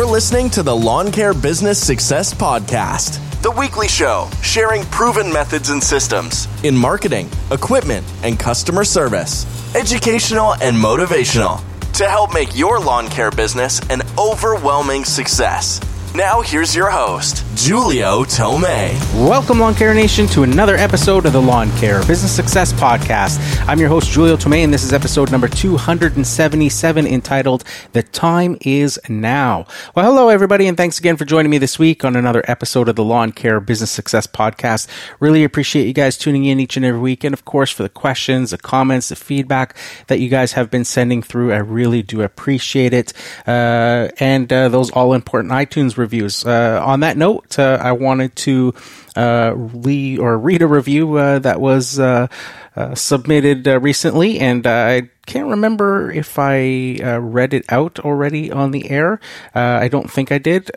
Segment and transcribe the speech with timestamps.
[0.00, 5.68] You're listening to the Lawn Care Business Success Podcast, the weekly show sharing proven methods
[5.68, 9.44] and systems in marketing, equipment, and customer service,
[9.76, 11.62] educational and motivational
[11.92, 15.80] to help make your lawn care business an overwhelming success.
[16.12, 18.98] Now, here's your host, Julio Tomei.
[19.14, 23.38] Welcome, Lawn Care Nation, to another episode of the Lawn Care Business Success Podcast.
[23.68, 27.62] I'm your host, Julio Tomei, and this is episode number 277 entitled
[27.92, 29.66] The Time Is Now.
[29.94, 32.96] Well, hello, everybody, and thanks again for joining me this week on another episode of
[32.96, 34.88] the Lawn Care Business Success Podcast.
[35.20, 37.88] Really appreciate you guys tuning in each and every week, and of course, for the
[37.88, 39.76] questions, the comments, the feedback
[40.08, 41.52] that you guys have been sending through.
[41.52, 43.12] I really do appreciate it.
[43.46, 46.44] Uh, and uh, those all important iTunes reviews.
[46.44, 48.74] Uh, on that note, uh, I wanted to
[49.14, 52.26] uh, read or read a review uh, that was uh,
[52.74, 58.90] uh, submitted recently, and I can't remember if I read it out already on the
[58.90, 59.20] air.
[59.54, 60.70] I don't think I did.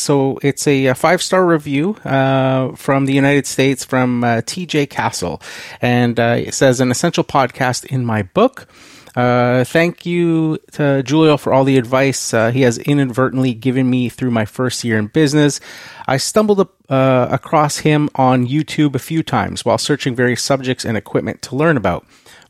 [0.00, 5.40] so it's a, a five star review from the United States from TJ Castle,
[5.80, 8.68] and it says an essential podcast in my book.
[9.16, 14.08] Uh, thank you to Julio for all the advice uh, he has inadvertently given me
[14.08, 15.60] through my first year in business.
[16.06, 20.96] I stumbled uh, across him on YouTube a few times while searching various subjects and
[20.96, 22.06] equipment to learn about.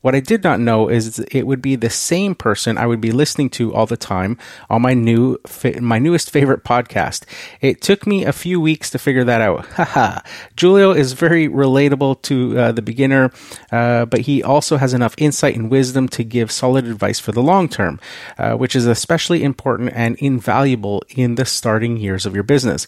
[0.08, 3.10] What I did not know is it would be the same person I would be
[3.10, 4.38] listening to all the time
[4.70, 5.36] on my new
[5.82, 7.24] my newest favorite podcast.
[7.60, 9.66] It took me a few weeks to figure that out.
[9.76, 10.20] Haha.
[10.58, 13.30] Julio is very relatable to uh, the beginner,
[13.70, 17.42] uh, but he also has enough insight and wisdom to give solid advice for the
[17.42, 18.00] long term,
[18.38, 22.86] uh, which is especially important and invaluable in the starting years of your business.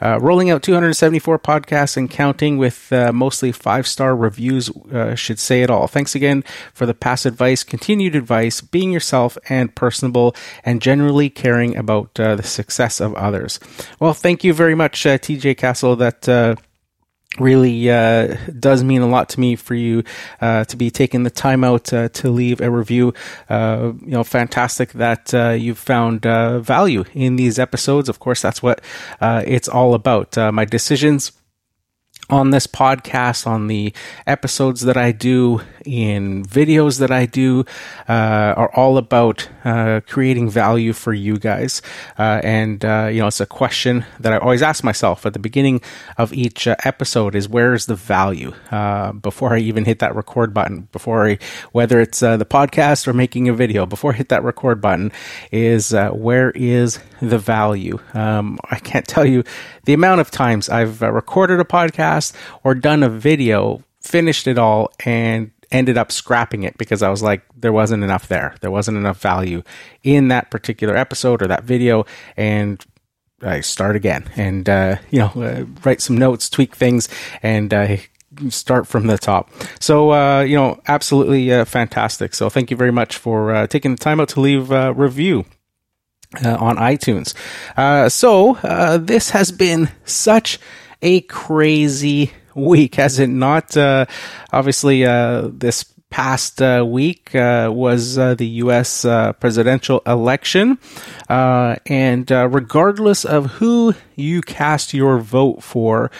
[0.00, 5.38] Uh, rolling out 274 podcasts and counting with uh, mostly five star reviews uh, should
[5.38, 5.86] say it all.
[5.86, 10.34] Thanks again for the past advice, continued advice, being yourself and personable,
[10.64, 13.60] and generally caring about uh, the success of others.
[14.00, 15.96] Well, thank you very much, uh, TJ Castle.
[15.96, 16.56] That uh,
[17.38, 20.04] really uh, does mean a lot to me for you
[20.40, 23.14] uh, to be taking the time out uh, to leave a review.
[23.48, 28.08] Uh, you know, fantastic that uh, you've found value in these episodes.
[28.08, 28.80] Of course, that's what
[29.20, 30.36] it's all about.
[30.36, 31.32] my decisions
[32.32, 33.92] on this podcast, on the
[34.26, 37.66] episodes that I do, in videos that I do,
[38.08, 41.82] uh, are all about uh, creating value for you guys.
[42.18, 45.38] Uh, and, uh, you know, it's a question that I always ask myself at the
[45.38, 45.82] beginning
[46.16, 50.54] of each uh, episode is where's the value uh, before I even hit that record
[50.54, 51.38] button, before I,
[51.72, 55.12] whether it's the podcast or making a video, before I hit that record button,
[55.50, 57.98] is where is the value?
[58.14, 59.44] Um, I can't tell you
[59.84, 62.34] the amount of times I've recorded a podcast podcast
[62.64, 67.22] or done a video, finished it all, and ended up scrapping it because I was
[67.22, 68.54] like, there wasn't enough there.
[68.60, 69.62] There wasn't enough value
[70.02, 72.04] in that particular episode or that video.
[72.36, 72.84] And
[73.40, 77.08] I start again and, uh, you know, uh, write some notes, tweak things,
[77.42, 77.96] and uh,
[78.50, 79.50] start from the top.
[79.80, 82.34] So, uh, you know, absolutely uh, fantastic.
[82.34, 85.46] So, thank you very much for uh, taking the time out to leave a review.
[86.44, 87.34] on iTunes.
[88.10, 88.54] so,
[88.98, 90.58] this has been such
[91.02, 93.76] a crazy week, has it not?
[93.76, 94.06] Uh,
[94.52, 99.04] obviously, uh, this past uh, week uh, was uh, the U.S.
[99.04, 100.78] Uh, presidential election.
[101.28, 106.10] And regardless of who you cast your vote for,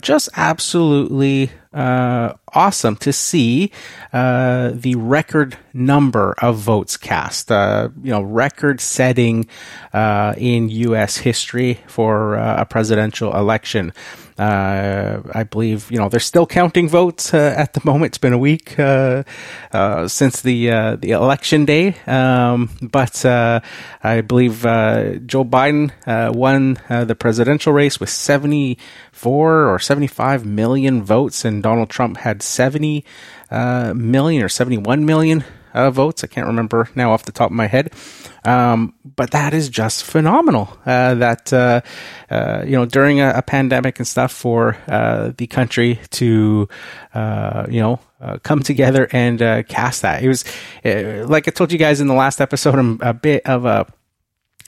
[0.00, 3.70] just absolutely awesome to see
[4.12, 7.50] the record number of votes cast.
[7.50, 9.46] you know, record setting
[9.94, 11.18] in U.S.
[11.18, 13.92] history for a presidential election.
[14.38, 18.10] Uh, I believe you know they're still counting votes uh, at the moment.
[18.10, 19.22] It's been a week uh,
[19.72, 23.60] uh since the uh, the election day, um, but uh,
[24.02, 25.90] I believe Joe Biden
[26.34, 28.78] won the presidential race with seventy
[29.12, 33.04] four or seventy five million votes, and Donald Trump had seventy
[33.50, 35.44] million or seventy one million
[35.74, 36.24] votes.
[36.24, 37.92] I can't remember now off the top of my head.
[38.46, 40.68] Um, but that is just phenomenal.
[40.86, 41.80] Uh, that uh,
[42.30, 46.68] uh, you know during a, a, pandemic and stuff for uh, the country to
[47.12, 50.22] uh, you know uh, come together and cast that.
[50.22, 50.44] It was
[50.84, 52.76] like I told you guys in the last episode.
[52.76, 53.86] I'm a bit of a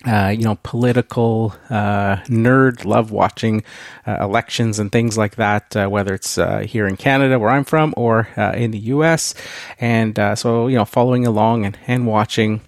[0.07, 3.65] uh, you know, political uh, nerd, love watching
[4.07, 8.29] uh, elections and things like that, whether it's here in Canada, where I'm from, or
[8.37, 9.35] in the US.
[9.81, 12.61] And so, you know, following along and, and watching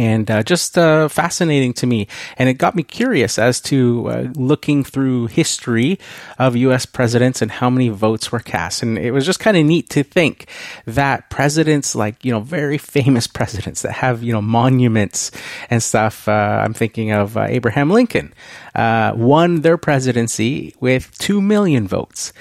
[0.00, 2.08] and uh, just uh, fascinating to me.
[2.38, 5.98] And it got me curious as to uh, looking through history
[6.38, 6.86] of U.S.
[6.86, 8.82] presidents and how many votes were cast.
[8.82, 10.48] And it was just kind of neat to think
[10.86, 15.32] that presidents, like you know, very famous presidents that have you know monuments
[15.68, 16.26] and stuff.
[16.26, 18.32] Uh, I'm thinking of uh, Abraham Lincoln.
[18.74, 22.32] Uh, won their presidency with 2 million votes.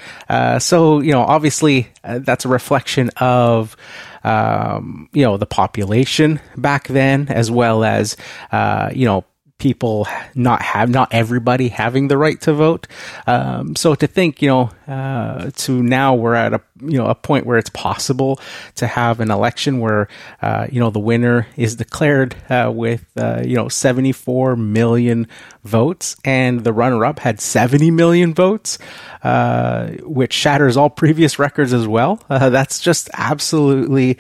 [0.60, 3.76] so, you know, obviously that's a reflection of
[4.24, 8.18] um, you know, the population back then, as well as,
[8.52, 9.24] uh, you know,
[9.60, 12.88] people not have not everybody having the right to vote.
[13.28, 17.16] Um, so to think, you know, uh, to now we're at a you know a
[17.16, 18.40] point where it's possible
[18.76, 20.08] to have an election where
[20.42, 25.28] uh, you know the winner is declared uh, with uh, you know 74 million
[25.64, 28.80] votes, and the runner-up had 70 million votes,
[29.24, 32.24] uh, which shatters all previous records as well.
[32.30, 34.18] Uh, that's just absolutely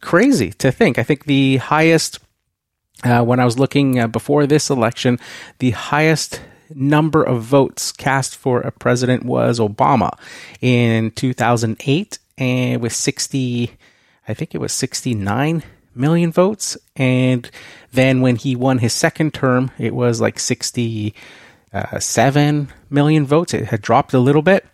[0.00, 0.98] crazy to think.
[0.98, 2.20] I think the highest
[3.04, 5.18] uh, when I was looking uh, before this election,
[5.58, 6.40] the highest
[6.74, 10.18] number of votes cast for a president was Obama
[10.60, 13.70] in 2008, and with 60,
[14.26, 15.62] I think it was 69
[15.94, 16.76] million votes.
[16.96, 17.50] And
[17.92, 23.54] then when he won his second term, it was like 67 million votes.
[23.54, 24.66] It had dropped a little bit.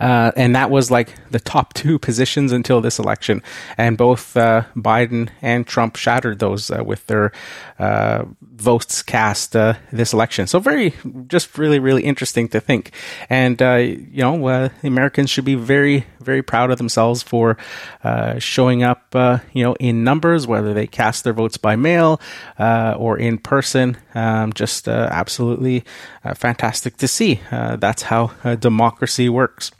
[0.00, 3.42] Uh, and that was like the top two positions until this election.
[3.78, 7.32] And both uh, Biden and Trump shattered those uh, with their
[7.78, 10.46] uh, votes cast uh, this election.
[10.46, 10.94] So very,
[11.26, 12.92] just really, really interesting to think.
[13.30, 17.56] And uh, you know, Americans should be very, very proud of themselves for
[18.38, 19.14] showing up,
[19.52, 22.20] you know, in numbers, whether they cast their votes by mail
[22.58, 23.96] or in person.
[24.14, 25.84] Um, just absolutely
[26.34, 27.40] fantastic to see.
[27.50, 28.28] that's how
[28.58, 29.70] democracy works.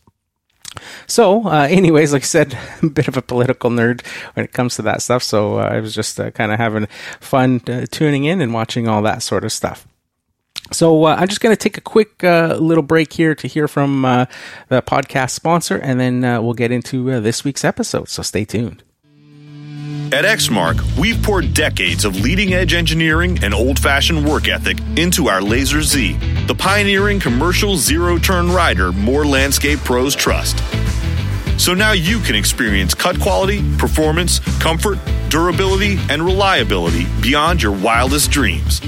[1.07, 4.05] So, uh, anyways, like I said, a bit of a political nerd
[4.35, 5.23] when it comes to that stuff.
[5.23, 6.87] So uh, I was just uh, kind of having
[7.21, 9.87] fun uh, tuning in and watching all that sort of stuff.
[10.75, 13.69] So uh, I'm just going to take a quick uh, little break here to hear
[13.69, 18.09] from the podcast sponsor, and then we'll get into this week's episode.
[18.09, 18.83] So stay tuned.
[20.13, 25.29] At Exmark, we've poured decades of leading edge engineering and old fashioned work ethic into
[25.29, 26.13] our Laser Z,
[26.47, 30.63] the pioneering commercial zero turn rider more landscape pros trust.
[31.59, 34.99] So now you can experience cut quality, performance, comfort,
[35.31, 38.81] durability, and reliability beyond your wildest dreams.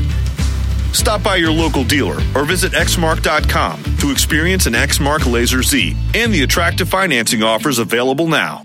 [0.96, 6.32] Stop by your local dealer or visit exmark.com to experience an Exmark Laser Z and
[6.32, 8.62] the attractive financing offers available now.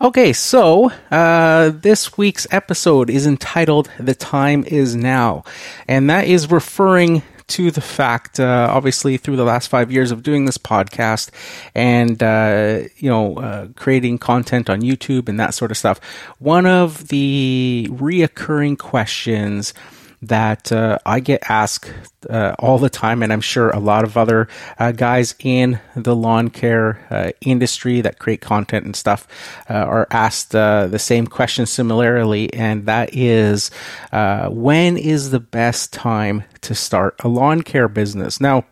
[0.00, 5.44] Okay, so uh, this week's episode is entitled The Time Is Now.
[5.86, 10.24] And that is referring to the fact, uh, obviously, through the last five years of
[10.24, 11.30] doing this podcast
[11.76, 16.00] and, uh, you know, uh, creating content on YouTube and that sort of stuff,
[16.40, 19.74] one of the reoccurring questions
[20.22, 21.92] that uh, I get asked
[22.30, 24.48] uh, all the time, and I'm sure a lot of other
[24.78, 29.26] uh, guys in the lawn care uh, industry that create content and stuff
[29.68, 33.70] uh, are asked uh, the same question similarly, and that is
[34.12, 38.40] when is the best time to start a lawn care business?
[38.40, 38.64] Now,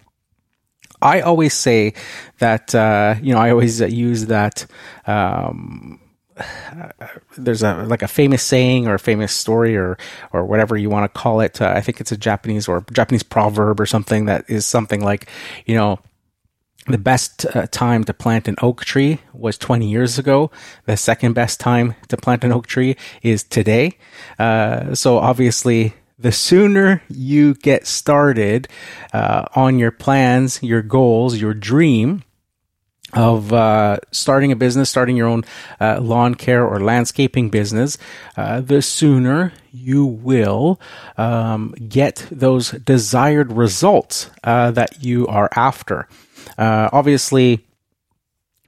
[1.03, 1.95] I always say
[2.39, 2.73] that,
[3.23, 4.67] you know, I always use that.
[5.07, 6.00] Um,
[7.37, 9.99] there's a like a famous saying or a famous story or
[10.33, 11.61] or whatever you want to call it.
[11.61, 15.29] Uh, I think it's a Japanese or Japanese proverb or something that is something like,
[15.67, 15.99] you know,
[16.87, 20.51] the best uh, time to plant an oak tree was 20 years ago.
[20.87, 23.99] The second best time to plant an oak tree is today.
[24.39, 28.69] Uh, so obviously, the sooner you get started
[29.13, 32.23] uh, on your plans, your goals, your dream,
[33.13, 35.45] of uh, starting a business, starting your own
[35.81, 37.99] uh, lawn care or landscaping business,
[38.37, 40.81] uh, the sooner you will
[41.17, 46.09] um, get those desired results uh, that you are after.
[46.59, 47.65] Uh, obviously,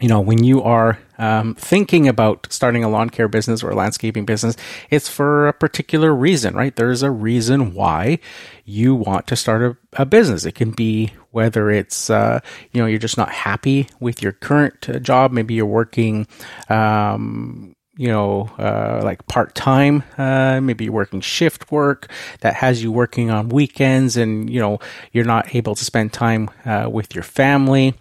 [0.01, 3.77] you know, when you are um, thinking about starting a lawn care business or a
[3.77, 4.57] landscaping business,
[4.91, 6.75] it's for a particular reason, right?
[6.75, 8.19] There's a reason why
[8.65, 10.45] you want to start a, a business.
[10.45, 12.41] It can be whether it's, uh,
[12.73, 15.31] you know, you're just not happy with your current uh, job.
[15.31, 16.27] Maybe you're working,
[16.69, 20.03] um, you know, uh, like part time.
[20.19, 22.11] Uh, maybe you're working shift work
[22.41, 24.81] that has you working on weekends, and you know
[25.13, 27.95] you're not able to spend time uh, with your family.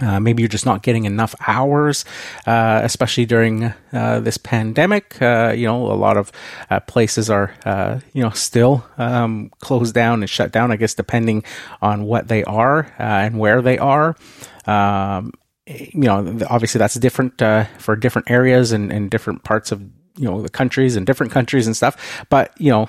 [0.00, 2.04] Uh, maybe you're just not getting enough hours,
[2.46, 5.20] uh, especially during uh, this pandemic.
[5.20, 6.30] Uh, you know, a lot of
[6.70, 10.70] uh, places are, uh, you know, still um, closed down and shut down.
[10.70, 11.44] I guess depending
[11.82, 14.16] on what they are and where they are.
[14.66, 15.32] Um,
[15.66, 17.38] you know, obviously that's different
[17.78, 19.82] for different areas and, and different parts of
[20.16, 22.24] you know the countries and different countries and stuff.
[22.28, 22.88] But you know,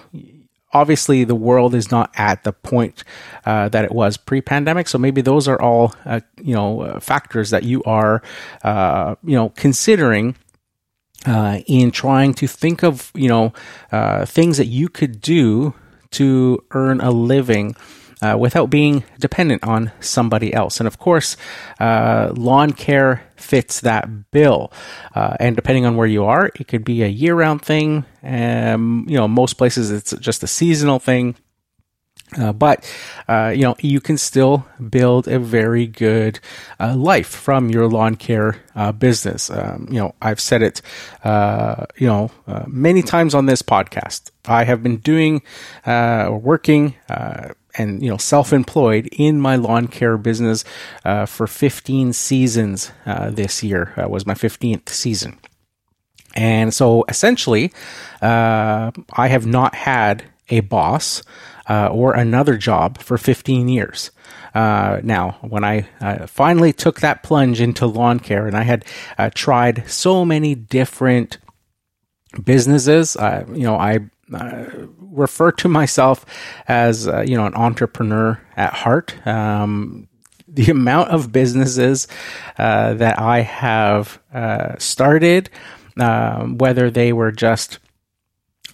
[0.74, 3.04] obviously the world is not at the point
[3.46, 7.50] uh, that it was pre-pandemic so maybe those are all uh, you know uh, factors
[7.50, 8.22] that you are
[8.64, 10.36] uh, you know considering
[11.26, 13.54] uh, in trying to think of you know
[13.92, 15.74] uh, things that you could do
[16.12, 17.76] to earn a living
[18.38, 20.82] without being dependent on somebody else.
[20.82, 21.38] And of course,
[21.80, 24.72] lawn care fits that bill.
[25.16, 28.06] Uh, and depending on where you are, it could be a year round thing.
[28.24, 31.36] Um, you know, most places it's just a seasonal thing.
[32.38, 32.86] Uh, but
[33.28, 36.40] uh, you know you can still build a very good
[36.80, 39.50] uh, life from your lawn care uh, business.
[39.50, 40.82] Um, you know I've said it
[41.24, 44.30] uh, you know uh, many times on this podcast.
[44.46, 45.42] I have been doing
[45.86, 46.96] or working
[47.80, 50.64] and you know self-employed in my lawn care business
[51.26, 55.40] for 15 seasons this year was my 15th season.
[56.36, 57.74] And so essentially,
[58.22, 61.24] I have not had a boss
[61.70, 64.12] uh, or another job for 15 years.
[64.54, 68.84] Uh, now, when I uh, finally took that plunge into lawn care, and I had
[69.18, 71.38] uh, tried so many different
[72.44, 74.00] businesses, uh, you know, I
[74.34, 74.66] uh,
[75.00, 76.26] refer to myself
[76.68, 79.16] as you know an entrepreneur at heart.
[79.28, 80.08] Um,
[80.48, 82.08] the amount of businesses
[82.58, 84.20] that I have
[84.80, 85.50] started,
[85.98, 87.80] um, whether they were just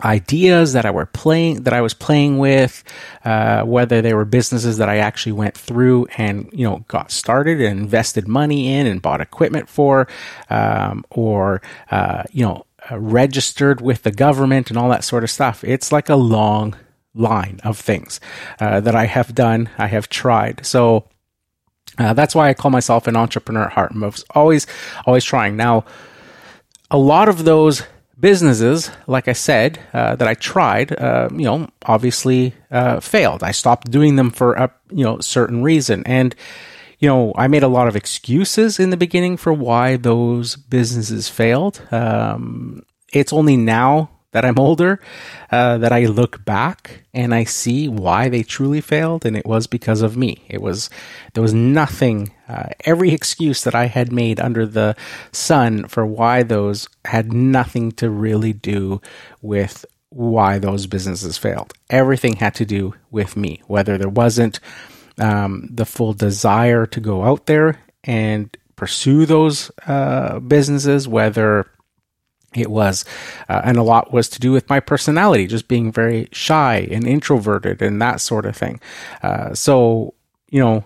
[0.03, 2.83] ideas that I were playing that I was playing with,
[3.24, 7.62] uh, whether they were businesses that I actually went through and you know got started
[7.62, 10.07] and invested money in and bought equipment for,
[10.50, 15.32] um, or uh, you know uh, registered with the government and all that sort of
[15.32, 15.63] stuff.
[15.63, 16.75] It's like a long
[17.13, 18.20] line of things
[18.60, 19.70] uh, that I have done.
[19.77, 21.08] I have tried so.
[21.98, 23.92] Uh, that's why I call myself an entrepreneur at heart.
[23.92, 24.68] I'm always,
[25.06, 25.56] always trying.
[25.56, 25.86] Now,
[26.92, 27.84] a lot of those
[28.20, 33.44] businesses, like I said, uh, that I tried, uh, you know, obviously uh, failed.
[33.44, 36.36] I stopped doing them for a you know certain reason, and
[36.99, 41.29] you know, I made a lot of excuses in the beginning for why those businesses
[41.29, 41.81] failed.
[41.91, 42.83] Um,
[43.13, 44.99] it's only now that I'm older,
[45.49, 49.65] uh, that I look back and I see why they truly failed, and it was
[49.65, 50.43] because of me.
[50.49, 50.89] It was
[51.33, 54.97] there was nothing, uh, every excuse that I had made under the
[55.31, 59.01] sun for why those had nothing to really do
[59.41, 61.73] with why those businesses failed.
[61.89, 64.59] Everything had to do with me, whether there wasn't
[65.19, 71.65] um, the full desire to go out there and pursue those uh, businesses, whether
[72.55, 73.05] it was,
[73.50, 77.07] uh, and a lot was to do with my personality, just being very shy and
[77.07, 78.79] introverted and that sort of thing.
[79.22, 80.13] Uh, so,
[80.50, 80.84] you know,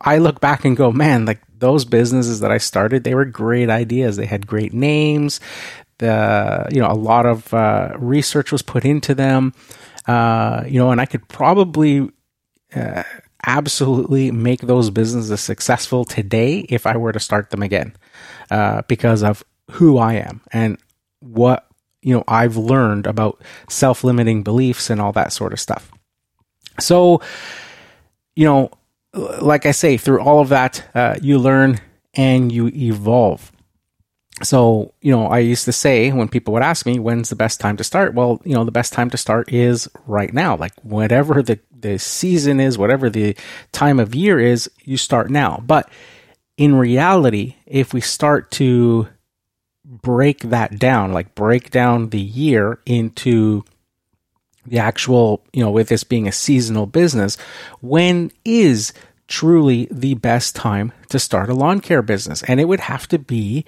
[0.00, 3.68] I look back and go, man, like those businesses that I started, they were great
[3.68, 4.16] ideas.
[4.16, 5.40] They had great names.
[5.98, 9.54] The, you know, a lot of uh, research was put into them.
[10.06, 12.08] Uh, you know, and I could probably
[12.74, 13.02] uh,
[13.46, 17.94] absolutely make those businesses successful today if I were to start them again,
[18.50, 20.78] uh, because of who I am and
[21.20, 21.66] what
[22.02, 25.90] you know I've learned about self-limiting beliefs and all that sort of stuff.
[26.80, 27.20] So,
[28.36, 28.70] you know,
[29.40, 31.80] like I say, through all of that, uh, you learn
[32.14, 33.50] and you evolve.
[34.42, 37.58] So, you know, I used to say when people would ask me, when's the best
[37.58, 38.14] time to start?
[38.14, 40.56] Well, you know, the best time to start is right now.
[40.56, 43.36] Like, whatever the, the season is, whatever the
[43.72, 45.62] time of year is, you start now.
[45.66, 45.90] But
[46.56, 49.08] in reality, if we start to
[49.84, 53.64] break that down, like break down the year into
[54.66, 57.36] the actual, you know, with this being a seasonal business,
[57.80, 58.92] when is
[59.28, 62.42] truly the best time to start a lawn care business?
[62.42, 63.64] And it would have to be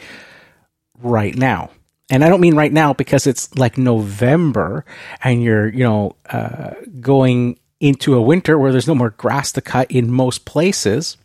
[1.00, 1.71] right now.
[2.11, 4.85] And I don't mean right now because it's like November
[5.23, 9.61] and you're, you know, uh, going into a winter where there's no more grass to
[9.61, 11.17] cut in most places.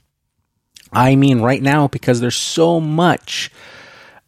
[0.92, 3.52] I mean right now because there's so much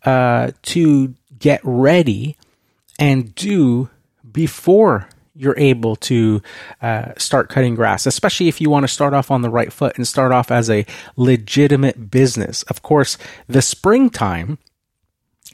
[0.06, 2.36] uh, to get ready
[3.00, 3.90] and do
[4.32, 5.08] before
[5.38, 6.42] you're able to
[6.82, 9.96] uh, start cutting grass, especially if you want to start off on the right foot
[9.96, 12.64] and start off as a legitimate business.
[12.64, 13.18] Of course,
[13.48, 14.58] the springtime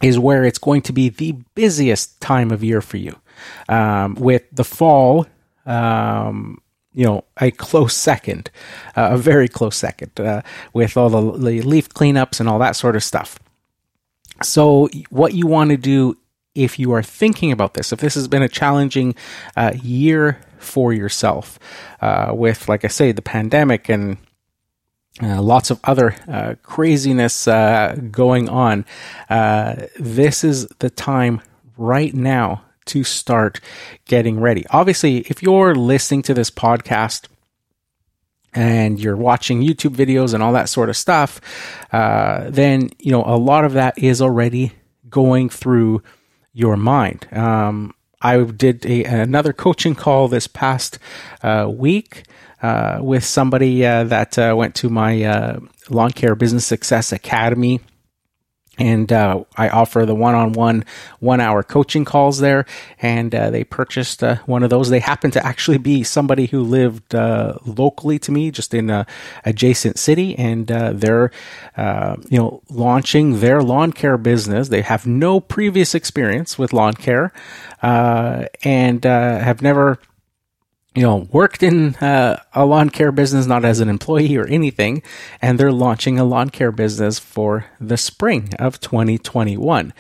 [0.02, 3.16] is where it's going to be the busiest time of year for you.
[3.68, 5.28] Um, with the fall,
[5.66, 6.62] um,
[6.94, 8.50] you know, a close second,
[8.96, 10.42] uh, a very close second, uh,
[10.74, 13.40] with all the, the leaf cleanups and all that sort of stuff.
[14.42, 16.18] So, what you want to do
[16.56, 19.16] if you are thinking about this, if this has been a challenging
[19.56, 21.58] uh, year for yourself,
[22.02, 24.18] uh, with, like I say, the pandemic and
[25.22, 28.86] uh, lots of other uh, craziness going on,
[29.98, 31.42] this is the time
[31.76, 33.60] right now to start
[34.06, 34.66] getting ready.
[34.70, 37.28] Obviously, if you're listening to this podcast
[38.54, 41.42] and you're watching YouTube videos and all that sort of stuff,
[41.92, 44.74] uh, then you know a lot of that is already
[45.10, 46.02] going through
[46.54, 47.28] your mind.
[47.32, 50.98] Um, I did a, another coaching call this past
[51.42, 52.24] uh, week
[52.62, 55.60] uh, with somebody uh, that uh, went to my uh,
[55.90, 57.82] Lawn Care Business Success Academy
[58.80, 60.86] and uh, I offer the one-on-one
[61.20, 62.66] one-hour coaching calls there.
[63.00, 64.90] And uh, they purchased uh, one of those.
[64.90, 69.06] They happen to actually be somebody who lived uh, locally to me, just in a
[69.46, 71.30] adjacent city, and uh, they're
[71.78, 74.70] uh, you know launching their lawn care business.
[74.70, 77.32] They have no previous experience with lawn care
[77.82, 80.00] and have never
[80.96, 85.02] you know, worked in uh, a lawn care business, not as an employee or anything,
[85.42, 89.94] and they're launching a lawn care business for the spring of 2021.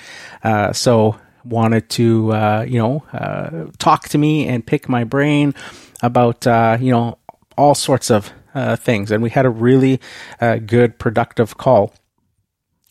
[0.44, 5.54] Uh, so, wanted to, uh, you know, uh, talk to me and pick my brain
[6.02, 7.18] about, uh, you know,
[7.58, 9.12] all sorts of uh, things.
[9.12, 10.00] And we had a really
[10.40, 11.94] good, productive call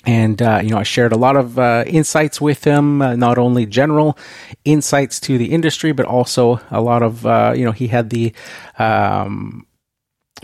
[0.04, 3.38] and uh, you know i shared a lot of uh, insights with him uh, not
[3.38, 4.16] only general
[4.64, 8.32] insights to the industry but also a lot of uh, you know he had the
[8.78, 9.66] um,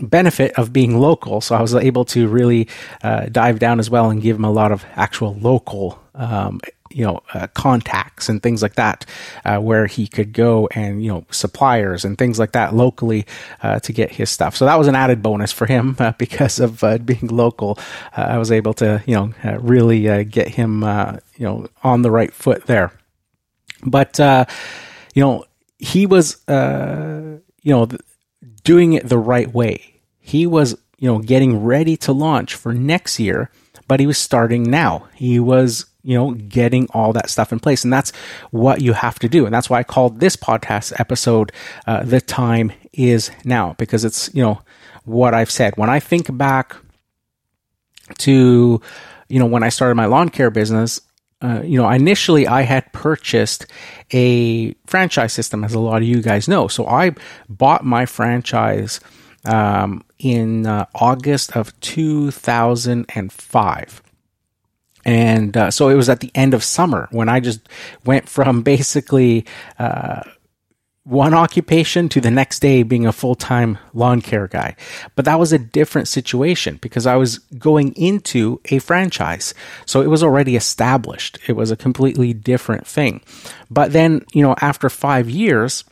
[0.01, 1.41] benefit of being local.
[1.41, 2.67] So i was able to really
[3.03, 6.59] uh, dive down as well and give him a lot of actual local um,
[6.91, 9.05] you know uh, contacts and things like that
[9.45, 13.25] uh, where he could go and you know suppliers and things like that locally
[13.61, 14.55] uh, to get his stuff.
[14.55, 17.77] So that was an added bonus for him uh, because of uh, being local
[18.17, 22.33] uh, i was able to you know really get him you know on the right
[22.33, 22.91] foot there.
[23.85, 25.45] But you know
[25.77, 27.87] he was you know
[28.63, 30.01] doing it the right way.
[30.19, 33.49] He was you know getting ready to launch for next year
[33.89, 37.83] but he was starting now he was you know, getting all that stuff in place.
[37.83, 38.11] And that's
[38.51, 39.45] what you have to do.
[39.45, 41.51] And that's why I called this podcast episode,
[41.85, 44.61] uh, The Time Is Now, because it's, you know,
[45.03, 45.75] what I've said.
[45.75, 46.77] When I think back
[48.19, 48.81] to,
[49.27, 51.01] you know, when I started my lawn care business,
[51.41, 53.65] uh, you know, initially I had purchased
[54.11, 56.67] a franchise system, as a lot of you guys know.
[56.67, 57.15] So I
[57.47, 58.99] bought my franchise
[59.45, 64.03] um, in uh, August of 2005.
[65.05, 67.61] And uh, so it was at the end of summer when I just
[68.05, 69.45] went from basically
[69.77, 70.21] uh,
[71.03, 74.75] one occupation to the next day being a full time lawn care guy.
[75.15, 79.55] But that was a different situation because I was going into a franchise.
[79.87, 81.39] So it was already established.
[81.47, 83.21] It was a completely different thing.
[83.71, 85.83] But then, you know, after five years,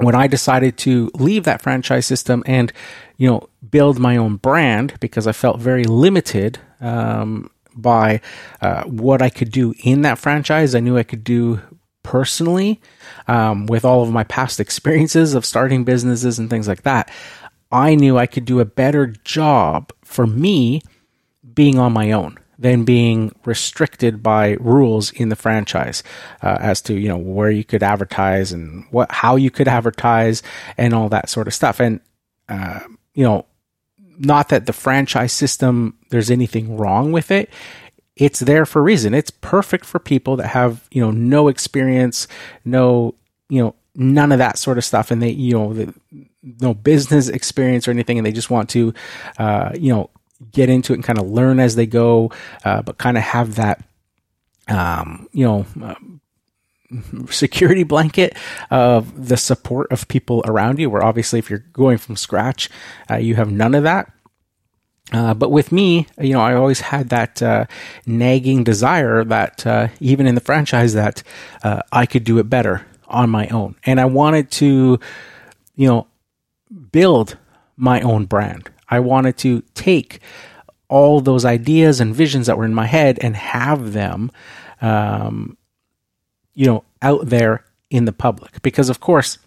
[0.00, 2.72] when I decided to leave that franchise system and,
[3.16, 8.20] you know, build my own brand because I felt very limited, um, by
[8.60, 10.74] uh, what I could do in that franchise.
[10.74, 11.60] I knew I could do
[12.02, 12.80] personally
[13.28, 17.10] um, with all of my past experiences of starting businesses and things like that.
[17.72, 20.82] I knew I could do a better job for me
[21.54, 26.02] being on my own than being restricted by rules in the franchise
[26.42, 30.42] uh, as to you know where you could advertise and what how you could advertise
[30.76, 31.80] and all that sort of stuff.
[31.80, 32.00] And
[32.48, 32.80] uh,
[33.14, 33.46] you know
[34.18, 37.50] not that the franchise system there's anything wrong with it.
[38.14, 39.14] It's there for a reason.
[39.14, 42.28] It's perfect for people that have you know no experience
[42.64, 43.14] no
[43.48, 45.10] you know none of that sort of stuff.
[45.10, 45.94] And they you know the,
[46.42, 48.18] no business experience or anything.
[48.18, 48.92] And they just want to
[49.38, 50.10] uh, you know
[50.52, 52.30] get into it and kind of learn as they go
[52.64, 53.82] uh, but kind of have that
[54.68, 55.94] um, you know uh,
[57.30, 58.36] security blanket
[58.70, 60.90] of the support of people around you.
[60.90, 62.68] Where obviously, if you're going from scratch,
[63.10, 64.12] uh, you have none of that.
[65.12, 67.66] Uh, but with me, you know, I always had that uh,
[68.06, 71.22] nagging desire that uh, even in the franchise that
[71.64, 75.00] uh, I could do it better on my own, and I wanted to,
[75.74, 76.06] you know,
[76.92, 77.36] build
[77.76, 78.70] my own brand.
[78.90, 80.20] I wanted to take
[80.88, 84.30] all those ideas and visions that were in my head and have them
[84.80, 85.56] um,
[86.54, 88.62] you know, out there in the public.
[88.62, 89.38] Because of course,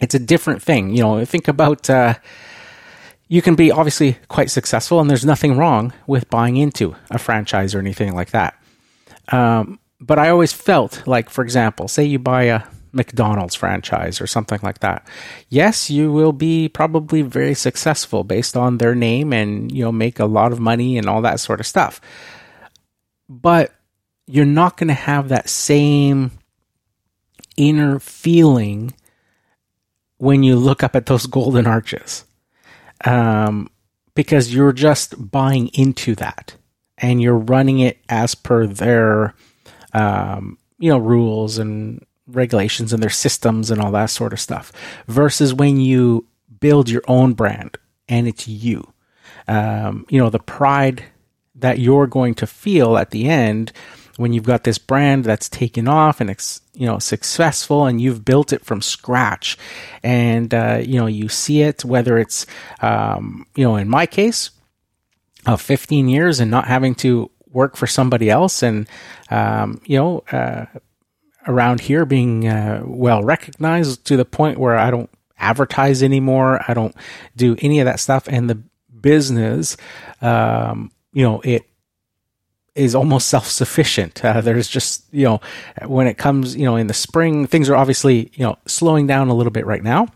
[0.00, 0.94] it's a different thing.
[0.94, 2.14] You know, think about uh,
[3.28, 7.74] you can be obviously quite successful, and there's nothing wrong with buying into a franchise
[7.74, 8.54] or anything like that.
[9.28, 14.26] Um, but I always felt like, for example, say you buy a McDonald's franchise or
[14.26, 15.06] something like that.
[15.48, 20.18] Yes, you will be probably very successful based on their name and you know make
[20.18, 22.00] a lot of money and all that sort of stuff.
[23.28, 23.72] But
[24.26, 26.32] you're not going to have that same
[27.56, 28.94] inner feeling
[30.18, 32.24] when you look up at those golden arches
[33.04, 33.70] um,
[34.14, 36.54] because you're just buying into that
[36.98, 39.34] and you're running it as per their
[39.92, 44.72] um, you know, rules and regulations and their systems and all that sort of stuff
[45.06, 46.26] versus when you
[46.60, 47.76] build your own brand
[48.08, 48.92] and it's you.
[49.48, 51.04] Um, you know, the pride
[51.56, 53.72] that you're going to feel at the end
[54.16, 58.24] when you've got this brand that's taken off and it's you know successful and you've
[58.24, 59.56] built it from scratch
[60.02, 62.44] and uh, you know you see it whether it's
[62.82, 64.50] um, you know in my case
[65.46, 68.86] of 15 years and not having to work for somebody else and
[69.30, 70.66] um, you know uh,
[71.46, 76.60] around here being uh, well recognized to the point where I don't advertise anymore.
[76.66, 76.94] I don't
[77.36, 78.28] do any of that stuff.
[78.28, 78.62] And the
[79.00, 79.76] business,
[80.20, 81.64] um, you know, it
[82.74, 84.24] is almost self sufficient.
[84.24, 85.40] Uh, there's just, you know,
[85.86, 89.28] when it comes, you know, in the spring, things are obviously, you know, slowing down
[89.28, 90.08] a little bit right now.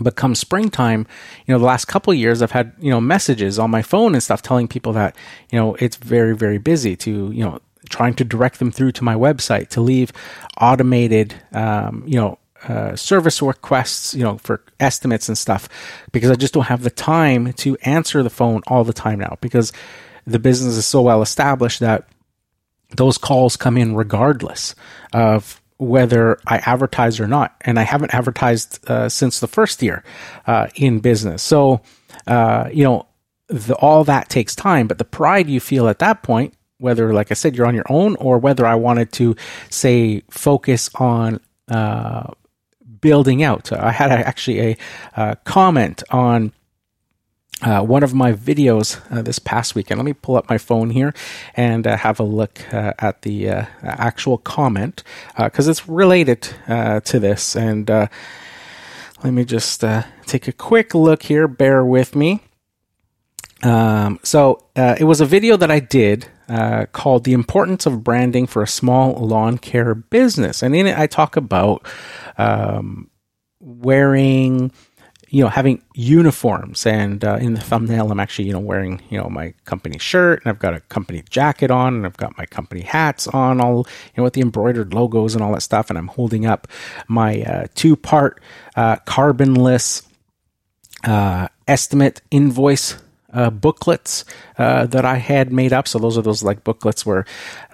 [0.00, 1.06] But come springtime,
[1.46, 4.22] you know, the last couple years, I've had, you know, messages on my phone and
[4.22, 5.14] stuff telling people that,
[5.50, 9.04] you know, it's very, very busy to, you know, trying to direct them through to
[9.04, 10.12] my website to leave
[10.60, 15.68] automated, um, you know, uh, service requests, you know, for estimates and stuff,
[16.12, 19.36] because I just don't have the time to answer the phone all the time now
[19.40, 19.72] because
[20.26, 22.08] the business is so well established that
[22.96, 24.74] those calls come in regardless
[25.12, 27.56] of whether I advertise or not.
[27.62, 30.04] And I haven't advertised uh, since the first year
[30.46, 31.42] uh, in business.
[31.42, 31.80] So,
[32.28, 33.06] uh, you know,
[33.48, 37.30] the, all that takes time, but the pride you feel at that point whether, like
[37.30, 39.36] I said, you're on your own or whether I wanted to
[39.70, 42.32] say focus on uh,
[43.00, 43.72] building out.
[43.72, 44.76] I had actually a
[45.16, 46.52] uh, comment on.
[47.64, 49.96] Uh, one of my videos uh, this past weekend.
[49.96, 51.14] Let me pull up my phone here
[51.54, 53.50] and uh, have a look uh, at the
[53.84, 55.04] actual comment
[55.38, 57.54] because it's related to this.
[57.54, 58.10] And let
[59.22, 59.84] me just
[60.26, 61.46] take a quick look here.
[61.46, 62.40] Bear with me.
[63.62, 68.46] Um, so it was a video that I did uh, called The Importance of Branding
[68.46, 70.62] for a Small Lawn Care Business.
[70.62, 71.86] And in it, I talk about
[72.36, 73.10] um,
[73.58, 74.70] wearing,
[75.30, 76.84] you know, having uniforms.
[76.84, 80.42] And uh, in the thumbnail, I'm actually, you know, wearing, you know, my company shirt
[80.44, 83.78] and I've got a company jacket on and I've got my company hats on, all,
[83.78, 85.88] you know, with the embroidered logos and all that stuff.
[85.88, 86.68] And I'm holding up
[87.08, 88.42] my uh, two part
[88.76, 90.06] uh, carbonless
[91.04, 92.96] uh, estimate invoice
[93.32, 94.24] uh, booklets
[94.58, 95.88] uh, that I had made up.
[95.88, 97.24] So those are those like booklets where,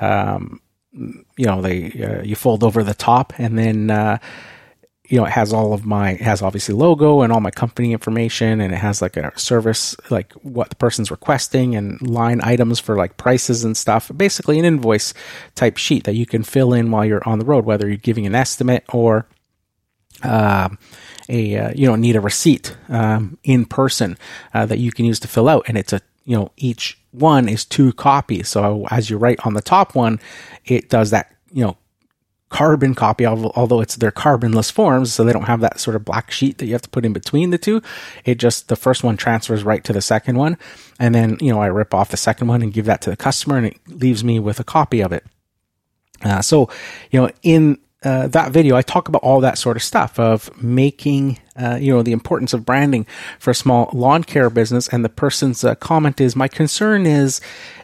[0.01, 0.61] um,
[0.93, 3.91] you know, they uh, you fold over the top and then.
[3.91, 4.19] Uh,
[5.11, 7.93] you know, it has all of my, it has obviously logo and all my company
[7.93, 12.79] information, and it has like a service, like what the person's requesting and line items
[12.79, 14.11] for like prices and stuff.
[14.15, 15.15] Basically, an invoice
[15.55, 18.27] type sheet that you can fill in while you're on the road, whether you're giving
[18.27, 19.27] an estimate or,
[20.23, 20.69] uh,
[21.29, 24.17] a uh, you know need a receipt um, in person
[24.55, 27.49] uh, that you can use to fill out, and it's a you know each one
[27.49, 28.49] is two copies.
[28.49, 30.21] So as you write on the top one,
[30.65, 31.77] it does that you know
[32.51, 36.31] carbon copy, although it's their carbonless forms, so they don't have that sort of black
[36.31, 37.83] sheet that you have to put in between the two.
[38.25, 40.57] It just the first one transfers right to the second one,
[40.99, 43.17] and then you know I rip off the second one and give that to the
[43.17, 45.25] customer, and it leaves me with a copy of it.
[46.23, 46.69] Uh, so,
[47.11, 50.63] you know, in uh, that video, I talk about all that sort of stuff of
[50.63, 53.07] making, uh, you know, the importance of branding
[53.39, 54.89] for a small lawn care business.
[54.89, 57.41] And the person's uh, comment is, my concern is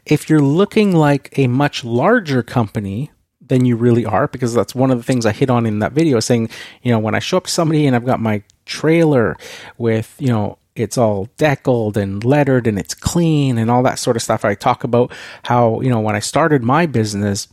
[0.06, 4.90] if you're looking like a much larger company than you really are, because that's one
[4.90, 6.48] of the things I hit on in that video, saying,
[6.82, 9.36] you know, when I show up to somebody and I've got my trailer
[9.78, 14.16] with, you know, it's all deckled and lettered and it's clean and all that sort
[14.16, 14.44] of stuff.
[14.44, 17.48] I talk about how, you know, when I started my business,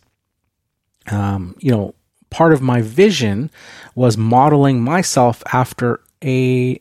[1.07, 1.95] um, you know,
[2.31, 3.51] part of my vision
[3.93, 6.79] was modeling myself after a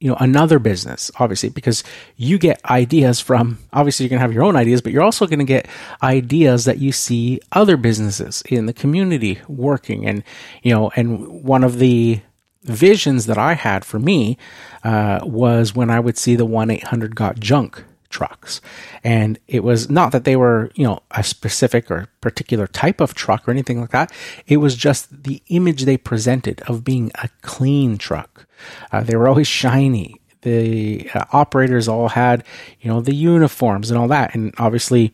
[0.00, 1.82] you know another business obviously because
[2.16, 5.26] you get ideas from obviously you're going to have your own ideas but you're also
[5.26, 5.66] going to get
[6.02, 10.06] ideas that you see other businesses in the community working.
[10.06, 10.22] And
[10.62, 12.20] you know and one of the
[12.62, 14.36] visions that i had for me
[14.84, 18.60] uh, was when i would see the 1-800 got junk trucks.
[19.04, 23.14] And it was not that they were, you know, a specific or particular type of
[23.14, 24.12] truck or anything like that.
[24.46, 28.46] It was just the image they presented of being a clean truck.
[28.90, 30.20] Uh, they were always shiny.
[30.42, 32.44] The uh, operators all had,
[32.80, 34.34] you know, the uniforms and all that.
[34.34, 35.12] And obviously,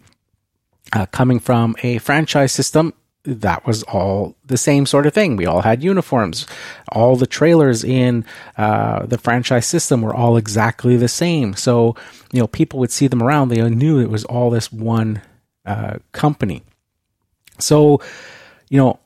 [0.92, 2.92] uh, coming from a franchise system,
[3.24, 5.36] that was all the same sort of thing.
[5.36, 6.46] We all had uniforms.
[6.92, 8.24] All the trailers in
[8.56, 11.54] uh, the franchise system were all exactly the same.
[11.54, 11.96] So,
[12.32, 13.48] you know, people would see them around.
[13.48, 15.22] They knew it was all this one
[15.64, 16.62] uh, company.
[17.58, 18.00] So,
[18.68, 19.00] you know,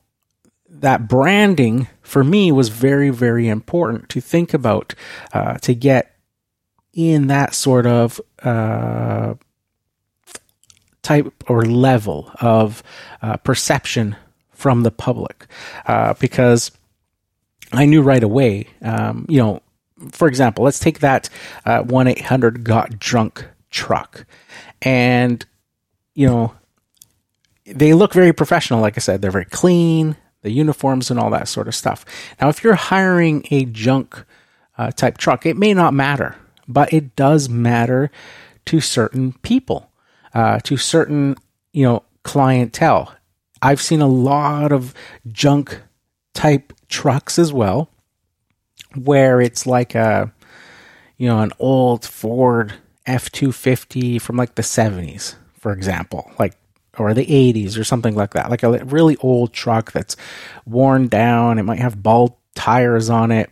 [0.68, 4.94] that branding for me was very, very important to think about
[5.32, 6.16] uh, to get
[6.92, 9.34] in that sort of uh,
[11.08, 12.82] type or level of
[13.22, 14.14] uh, perception
[14.50, 15.46] from the public
[15.86, 16.70] uh, because
[17.72, 19.62] I knew right away, um, you know,
[20.10, 21.30] for example, let's take that
[21.64, 24.26] uh, 1 800 got junk truck.
[24.82, 25.44] And,
[26.14, 26.54] you know,
[27.64, 28.80] they look very professional.
[28.80, 32.04] Like I said, they're very clean, the uniforms and all that sort of stuff.
[32.38, 34.24] Now, if you're hiring a junk
[34.76, 36.36] uh, type truck, it may not matter,
[36.68, 38.10] but it does matter
[38.66, 39.87] to certain people,
[40.34, 41.36] uh, to certain,
[41.72, 43.14] you know, clientele.
[43.60, 44.94] I've seen a lot of
[45.26, 45.80] junk
[46.34, 47.90] type trucks as well,
[48.94, 50.32] where it's like a,
[51.16, 52.74] you know, an old Ford
[53.06, 56.54] F 250 from like the 70s, for example, like,
[56.98, 60.16] or the 80s or something like that, like a really old truck that's
[60.66, 61.58] worn down.
[61.58, 63.50] It might have bald tires on it.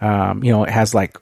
[0.00, 1.18] Um, you know, it has like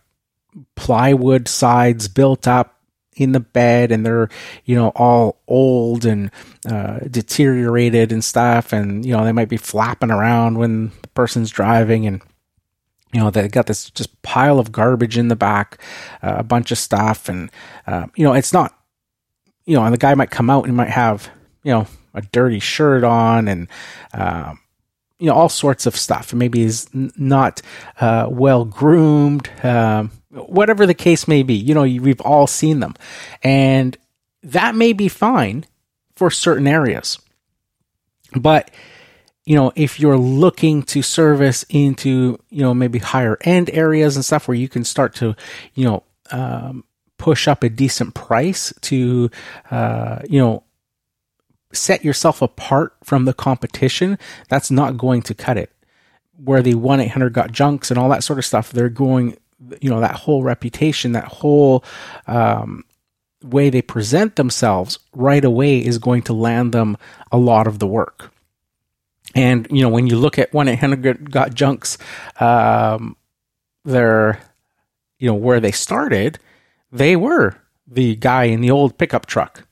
[0.77, 2.79] plywood sides built up
[3.15, 4.29] in the bed and they're
[4.65, 6.31] you know all old and
[6.69, 8.73] uh, deteriorated and stuff.
[8.73, 12.23] And you know they might be flapping around when the person's driving and
[13.13, 15.83] you know they got this just pile of garbage in the back
[16.23, 17.29] uh, a bunch of stuff.
[17.29, 17.51] And
[17.87, 18.75] uh, you know it's not
[19.65, 21.31] you know and the guy might come out and might have
[21.63, 23.69] you know a dirty shirt on and
[24.13, 24.59] um,
[25.19, 26.33] you know all sorts of stuff.
[26.33, 27.63] And maybe he's n- not
[28.01, 32.95] uh, well groomed um, whatever the case may be you know we've all seen them
[33.43, 33.97] and
[34.43, 35.65] that may be fine
[36.17, 37.19] for certain areas
[38.35, 38.71] but
[39.45, 44.25] you know, if you're looking to service into, you know, maybe higher end areas and
[44.25, 45.35] stuff where you can start to,
[45.75, 46.85] you know, um,
[47.19, 49.31] push up a decent price to,
[49.71, 50.63] uh, you know,
[51.73, 54.19] set yourself apart from the competition,
[54.49, 55.73] that's not going to cut it.
[56.37, 59.37] Where the 1 800 got junks and all that sort of stuff, they're going,
[59.81, 61.85] you know, that whole reputation, that whole,
[62.27, 62.85] um,
[63.45, 66.97] way they present themselves right away is going to land them
[67.31, 68.33] a lot of the work.
[69.35, 71.99] And you know, when you look at one eight hundred got junks,
[72.39, 73.17] um,
[73.85, 74.41] they're
[75.19, 76.39] you know where they started,
[76.91, 79.67] they were the guy in the old pickup truck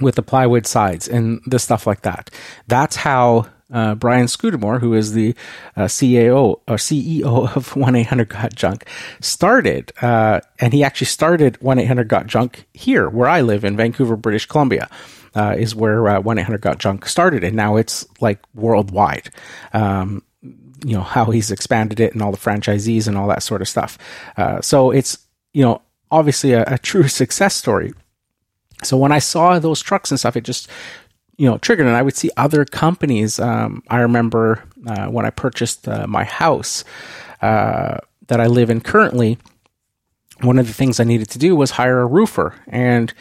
[0.00, 2.30] with the plywood sides and the stuff like that.
[2.66, 5.34] That's how uh, Brian Scudamore, who is the
[5.76, 8.86] uh, CEO or CEO of 1 800 Got Junk,
[9.20, 9.92] started.
[10.00, 14.16] Uh, and he actually started 1 800 Got Junk here, where I live in Vancouver,
[14.16, 14.88] British Columbia
[15.34, 17.44] uh, is where uh, 1 800 Got Junk started.
[17.44, 19.30] And now it's like worldwide.
[19.72, 23.62] Um, you know, how he's expanded it and all the franchisees and all that sort
[23.62, 23.98] of stuff.
[24.36, 25.18] Uh, so it's,
[25.52, 27.92] you know, obviously a, a true success story.
[28.82, 30.68] So when I saw those trucks and stuff, it just
[31.36, 35.30] you know triggered and i would see other companies um, i remember uh, when i
[35.30, 36.84] purchased uh, my house
[37.42, 39.38] uh, that i live in currently
[40.40, 43.14] one of the things i needed to do was hire a roofer and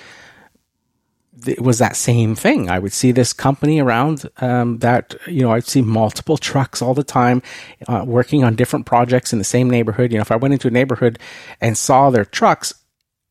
[1.47, 2.69] it was that same thing.
[2.69, 6.93] I would see this company around um, that, you know, I'd see multiple trucks all
[6.93, 7.41] the time
[7.87, 10.11] uh, working on different projects in the same neighborhood.
[10.11, 11.19] You know, if I went into a neighborhood
[11.61, 12.73] and saw their trucks,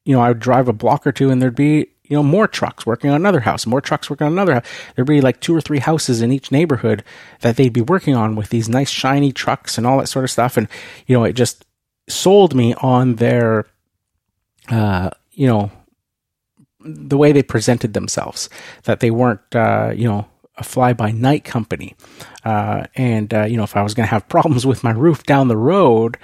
[0.04, 2.46] you know, I would drive a block or two and there'd be, you know, more
[2.46, 4.66] trucks working on another house, more trucks working on another house.
[4.94, 7.02] There'd be like two or three houses in each neighborhood
[7.40, 10.30] that they'd be working on with these nice shiny trucks and all that sort of
[10.30, 10.56] stuff.
[10.56, 10.68] And,
[11.06, 11.64] you know, it just
[12.08, 13.66] sold me on their,
[14.68, 15.70] uh, you know,
[16.80, 18.50] the way they presented themselves,
[18.82, 21.94] that they weren't, uh, you know, a fly by night company.
[22.44, 25.24] Uh, and, uh, you know, if I was going to have problems with my roof
[25.24, 26.16] down the road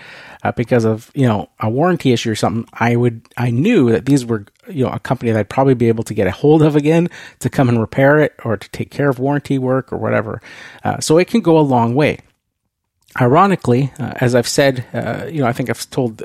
[0.43, 4.07] uh, because of, you know, a warranty issue or something, I would, I knew that
[4.07, 6.63] these were, you know, a company that I'd probably be able to get a hold
[6.63, 7.09] of again
[7.41, 10.41] to come and repair it or to take care of warranty work or whatever.
[10.85, 12.19] Uh, so it can go a long way.
[13.21, 16.23] Ironically, uh, as I've said, uh, you know, I think I've told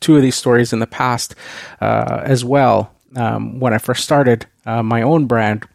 [0.00, 1.34] two of these stories in the past
[1.80, 5.66] as well um, when I first started my own brand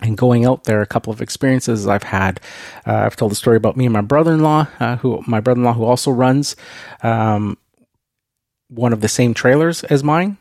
[0.00, 2.40] and going out there, a couple of experiences I've had.
[2.86, 5.84] Uh, I've told the story about me and my brother-in-law, uh, who my brother-in-law who
[5.84, 6.56] also runs
[7.02, 7.58] um,
[8.68, 10.38] one of the same trailers as mine.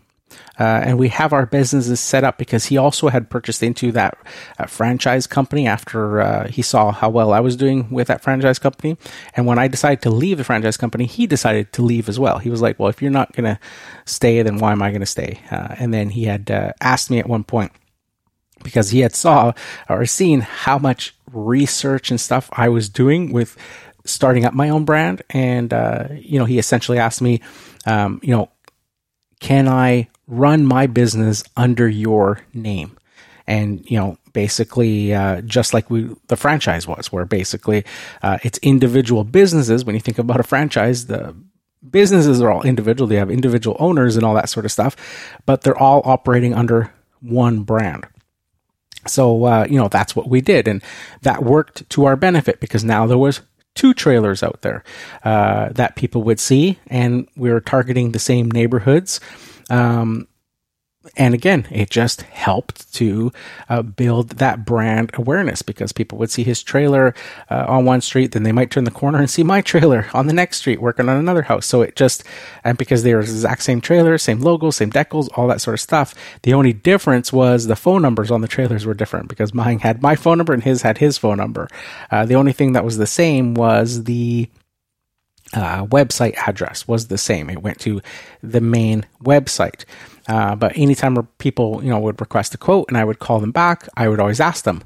[0.60, 4.16] Uh, and we have our businesses set up because he also had purchased into that
[4.60, 8.60] uh, franchise company after uh, he saw how well I was doing with that franchise
[8.60, 8.98] company.
[9.36, 12.38] And when I decided to leave the franchise company, he decided to leave as well.
[12.38, 13.60] He was like, "Well, if you're not going to
[14.06, 17.10] stay, then why am I going to stay?" Uh, and then he had uh, asked
[17.10, 17.72] me at one point
[18.64, 19.54] because he had saw
[19.88, 23.58] or seen how much research and stuff I was doing with
[24.06, 27.42] starting up my own brand, and uh, you know, he essentially asked me,
[27.86, 28.50] um, you know,
[29.40, 32.98] can I run my business under your name.
[33.48, 37.84] And, you know, basically, uh, just like we, the franchise was, where basically,
[38.22, 39.84] uh, it's individual businesses.
[39.84, 41.36] When you think about a franchise, the
[41.90, 43.08] businesses are all individual.
[43.08, 44.96] They have individual owners and all that sort of stuff,
[45.48, 48.06] but they're all operating under one brand.
[49.08, 50.68] So, uh, you know, that's what we did.
[50.68, 50.84] And
[51.22, 53.42] that worked to our benefit because now there was
[53.76, 54.84] two trailers out there
[55.24, 59.20] uh, that people would see, and we were targeting the same neighborhoods.
[59.70, 60.28] Um,
[61.16, 63.32] and again, it just helped to
[63.68, 67.14] uh, build that brand awareness because people would see his trailer
[67.50, 70.28] uh, on one street, then they might turn the corner and see my trailer on
[70.28, 71.66] the next street working on another house.
[71.66, 72.24] So it just,
[72.64, 75.76] and because they were the exact same trailer, same logo, same decals, all that sort
[75.76, 76.16] of stuff.
[76.44, 80.02] The only difference was the phone numbers on the trailers were different because mine had
[80.02, 81.68] my phone number and his had his phone number.
[82.12, 84.50] Uh, the only thing that was the same was the
[85.54, 87.50] uh, website address was the same.
[87.50, 88.02] It went to
[88.44, 89.86] the main website.
[90.28, 93.52] Uh, but anytime people, you know, would request a quote and I would call them
[93.52, 94.84] back, I would always ask them,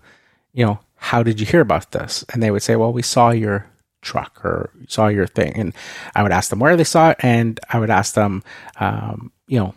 [0.54, 2.24] you know, how did you hear about this?
[2.32, 3.70] And they would say, well, we saw your
[4.02, 5.54] truck or saw your thing.
[5.56, 5.74] And
[6.16, 7.18] I would ask them where they saw it.
[7.20, 8.44] And I would ask them,
[8.80, 9.76] um, you know,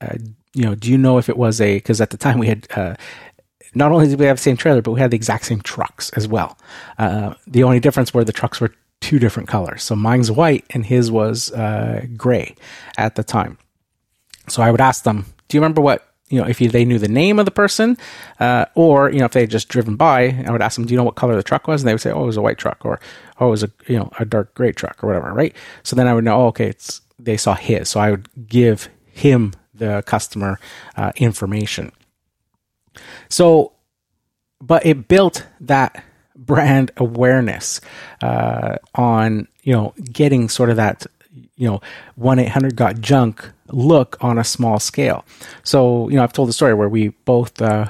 [0.00, 0.16] uh,
[0.54, 2.68] you know, do you know if it was a, cause at the time we had,
[2.76, 2.94] uh,
[3.74, 6.10] not only did we have the same trailer, but we had the exact same trucks
[6.10, 6.56] as well.
[6.98, 8.72] Uh, the only difference were the trucks were
[9.04, 9.82] two different colors.
[9.82, 12.56] So mine's white and his was uh, gray
[12.96, 13.58] at the time.
[14.48, 17.06] So I would ask them, do you remember what, you know, if they knew the
[17.06, 17.98] name of the person,
[18.40, 20.94] uh, or, you know, if they had just driven by, I would ask them, do
[20.94, 21.82] you know what color the truck was?
[21.82, 22.98] And they would say, oh, it was a white truck, or,
[23.38, 25.54] oh, it was a, you know, a dark gray truck, or whatever, right?
[25.82, 27.90] So then I would know, oh, okay, it's, they saw his.
[27.90, 30.58] So I would give him the customer
[30.96, 31.92] uh, information.
[33.28, 33.72] So,
[34.62, 36.02] but it built that
[36.36, 37.80] brand awareness
[38.22, 41.06] uh, on, you know, getting sort of that
[41.56, 41.80] you know,
[42.16, 45.24] 1 800 got junk look on a small scale.
[45.62, 47.88] So, you know, I've told the story where we both uh,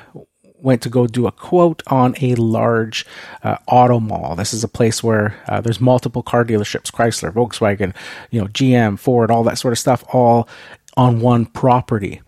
[0.56, 3.06] went to go do a quote on a large
[3.42, 4.34] uh, auto mall.
[4.34, 7.94] This is a place where uh, there's multiple car dealerships Chrysler, Volkswagen,
[8.30, 10.48] you know, GM, Ford, all that sort of stuff, all
[10.96, 12.20] on one property.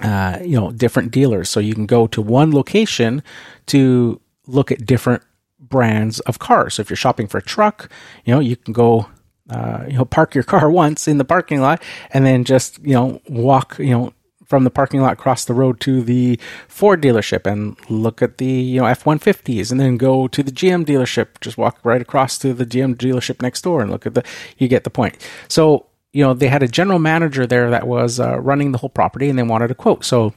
[0.00, 1.48] Uh, you know, different dealers.
[1.48, 3.22] So you can go to one location
[3.66, 5.22] to look at different
[5.58, 6.74] brands of cars.
[6.74, 7.90] So if you're shopping for a truck,
[8.24, 9.06] you know, you can go
[9.50, 12.94] uh, you know, park your car once in the parking lot and then just, you
[12.94, 14.12] know, walk, you know,
[14.46, 18.46] from the parking lot across the road to the Ford dealership and look at the,
[18.46, 22.52] you know, F-150s and then go to the GM dealership, just walk right across to
[22.52, 24.22] the GM dealership next door and look at the,
[24.58, 25.16] you get the point.
[25.48, 28.90] So, you know, they had a general manager there that was uh, running the whole
[28.90, 30.04] property and they wanted a quote.
[30.04, 30.34] So,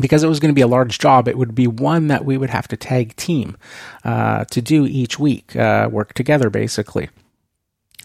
[0.00, 2.36] because it was going to be a large job, it would be one that we
[2.36, 3.56] would have to tag team
[4.04, 7.08] uh, to do each week, uh, work together basically.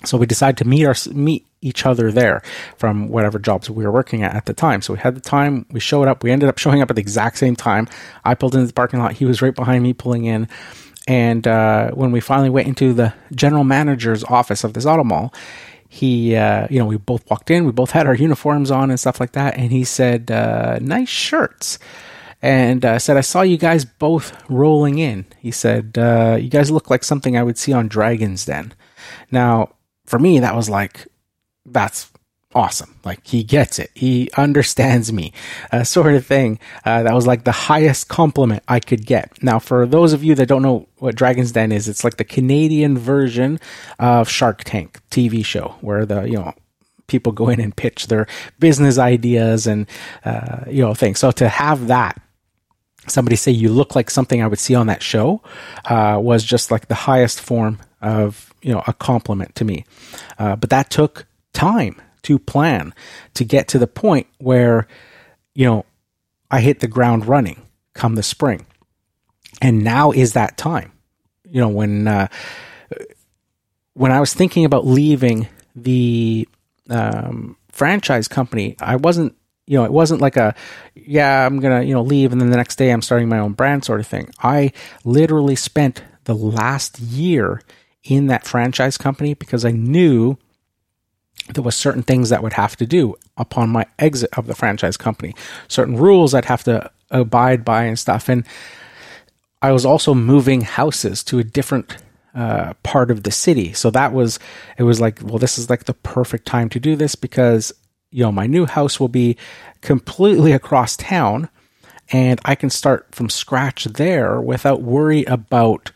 [0.05, 2.41] So we decided to meet our meet each other there
[2.77, 4.81] from whatever jobs we were working at at the time.
[4.81, 7.01] So we had the time, we showed up, we ended up showing up at the
[7.01, 7.87] exact same time.
[8.25, 10.49] I pulled into the parking lot, he was right behind me pulling in.
[11.07, 15.33] And uh, when we finally went into the general manager's office of this auto mall,
[15.93, 18.99] he, uh, you know, we both walked in, we both had our uniforms on and
[18.99, 19.55] stuff like that.
[19.59, 21.77] And he said, uh, nice shirts.
[22.41, 25.25] And uh, said, I saw you guys both rolling in.
[25.37, 28.73] He said, uh, you guys look like something I would see on Dragon's Den.
[29.29, 29.75] Now,
[30.07, 31.07] for me, that was like,
[31.63, 32.11] that's
[32.55, 32.95] awesome.
[33.03, 33.91] Like he gets it.
[33.93, 35.33] He understands me,
[35.71, 36.59] uh, sort of thing.
[36.85, 39.41] Uh, that was like the highest compliment I could get.
[39.43, 42.23] Now, for those of you that don't know what Dragon's Den is, it's like the
[42.23, 43.59] Canadian version
[43.99, 46.53] of Shark Tank TV show where the, you know,
[47.07, 48.27] people go in and pitch their
[48.59, 49.87] business ideas and,
[50.25, 51.19] uh, you know, things.
[51.19, 52.21] So to have that,
[53.07, 55.41] somebody say you look like something I would see on that show,
[55.85, 59.85] uh, was just like the highest form of you know a compliment to me.
[60.37, 62.93] Uh, but that took time to plan
[63.35, 64.87] to get to the point where
[65.53, 65.85] you know
[66.49, 67.61] I hit the ground running
[67.93, 68.65] come the spring,
[69.61, 70.91] and now is that time.
[71.49, 72.27] You know when uh,
[73.93, 76.47] when I was thinking about leaving the
[76.89, 80.53] um, franchise company, I wasn't you know, it wasn't like a,
[80.93, 83.39] yeah, I'm going to, you know, leave and then the next day I'm starting my
[83.39, 84.29] own brand sort of thing.
[84.39, 84.73] I
[85.05, 87.61] literally spent the last year
[88.03, 90.37] in that franchise company because I knew
[91.53, 94.97] there was certain things that would have to do upon my exit of the franchise
[94.97, 95.35] company,
[95.67, 98.29] certain rules I'd have to abide by and stuff.
[98.29, 98.45] And
[99.61, 101.97] I was also moving houses to a different
[102.33, 103.73] uh, part of the city.
[103.73, 104.39] So that was,
[104.77, 107.71] it was like, well, this is like the perfect time to do this because,
[108.11, 109.37] you know, my new house will be
[109.81, 111.49] completely across town
[112.09, 115.91] and I can start from scratch there without worry about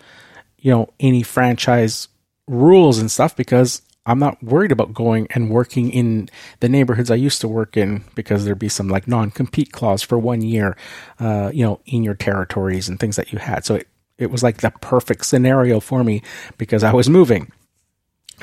[0.60, 2.08] you know, any franchise
[2.48, 6.30] rules and stuff because I'm not worried about going and working in
[6.62, 10.02] the neighborhoods I used to work in because there'd be some like non compete clause
[10.02, 10.78] for one year,
[11.20, 13.66] uh, you know, in your territories and things that you had.
[13.66, 13.88] So it,
[14.18, 16.24] it was like the perfect scenario for me
[16.58, 17.52] because I was moving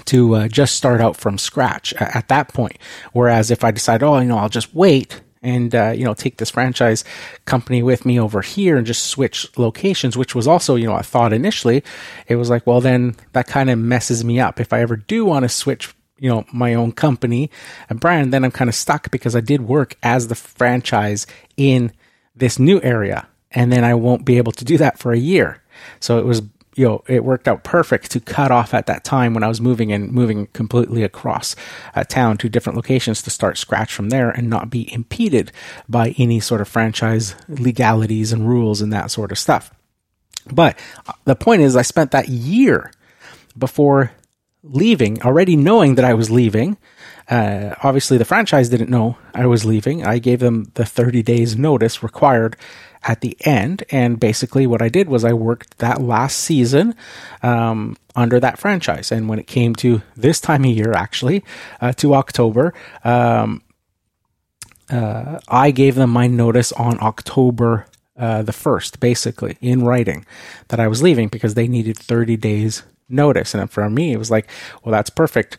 [0.04, 2.78] to uh, just start out from scratch at, at that point.
[3.12, 6.38] Whereas if I decide, oh, you know, I'll just wait and uh, you know take
[6.38, 7.04] this franchise
[7.44, 11.02] company with me over here and just switch locations which was also you know i
[11.02, 11.84] thought initially.
[12.26, 14.58] It was like well then that kind of messes me up.
[14.58, 17.50] If i ever do want to switch you know my own company
[17.90, 21.26] and brand then i'm kind of stuck because i did work as the franchise
[21.56, 21.90] in
[22.36, 25.60] this new area and then i won't be able to do that for a year.
[26.00, 26.42] So it was
[26.76, 29.60] you know, it worked out perfect to cut off at that time when I was
[29.60, 31.54] moving and moving completely across
[31.94, 35.52] uh, town to different locations to start scratch from there and not be impeded
[35.88, 39.72] by any sort of franchise legalities and rules and that sort of stuff.
[40.52, 42.90] But uh, the point is, I spent that year
[43.56, 44.12] before
[44.62, 46.76] leaving, already knowing that I was leaving.
[47.28, 50.04] Uh, obviously, the franchise didn't know I was leaving.
[50.04, 52.56] I gave them the 30 days notice required
[53.02, 53.84] at the end.
[53.90, 56.94] And basically, what I did was I worked that last season
[57.42, 59.10] um, under that franchise.
[59.10, 61.44] And when it came to this time of year, actually,
[61.80, 63.62] uh, to October, um,
[64.90, 70.24] uh, I gave them my notice on October uh, the 1st, basically, in writing
[70.68, 73.54] that I was leaving because they needed 30 days notice.
[73.54, 74.48] And for me, it was like,
[74.82, 75.58] well, that's perfect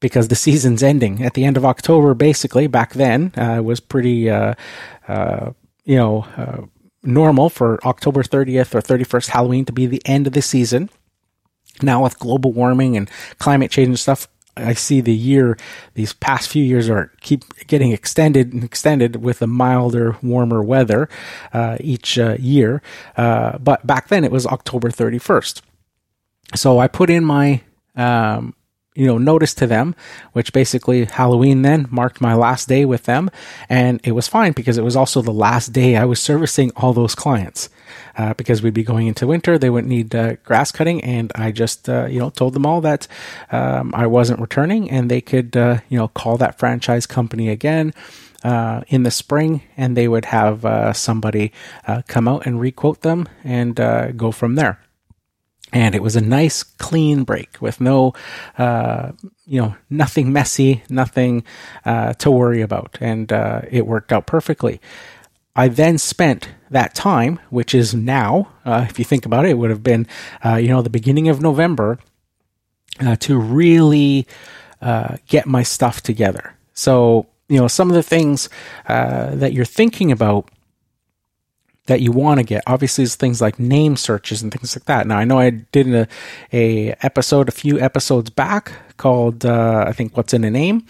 [0.00, 2.14] because the season's ending at the end of October.
[2.14, 4.54] Basically, back then uh, was pretty, uh,
[5.06, 5.52] uh,
[5.84, 6.62] you know, uh,
[7.02, 10.90] normal for October 30th or 31st Halloween to be the end of the season.
[11.82, 15.56] Now with global warming and climate change and stuff, I see the year,
[15.94, 21.08] these past few years are keep getting extended and extended with a milder, warmer weather
[21.52, 22.82] uh, each uh, year.
[23.16, 25.62] Uh, but back then it was October 31st.
[26.56, 27.62] So I put in my
[27.96, 28.54] um,
[29.00, 29.94] you know, notice to them,
[30.34, 33.30] which basically Halloween then marked my last day with them.
[33.66, 36.92] And it was fine because it was also the last day I was servicing all
[36.92, 37.70] those clients.
[38.18, 41.50] Uh, because we'd be going into winter, they wouldn't need uh, grass cutting, and I
[41.50, 43.08] just, uh, you know, told them all that
[43.50, 47.94] um, I wasn't returning, and they could, uh, you know, call that franchise company again
[48.44, 51.52] uh, in the spring, and they would have uh, somebody
[52.06, 53.76] come out and requote them and
[54.16, 54.78] go from there
[55.72, 58.12] and it was a nice clean break with no
[58.58, 59.12] uh,
[59.46, 61.44] you know nothing messy nothing
[61.84, 62.98] uh, to worry about.
[63.00, 64.80] And uh, it worked out perfectly.
[65.54, 69.58] I then spent that time which is now uh, if you think about it it
[69.58, 70.06] would have been
[70.44, 71.98] uh, you know the beginning of november
[73.00, 74.26] uh, to really
[75.26, 76.54] get my stuff together.
[76.74, 78.48] So you know some of the things
[78.86, 80.48] that you're thinking about
[81.90, 82.62] that you want to get.
[82.68, 85.08] Obviously, it's things like name searches and things like that.
[85.08, 86.06] Now, I know I did a,
[86.52, 90.86] a episode a few episodes back called uh, I think "What's in a Name."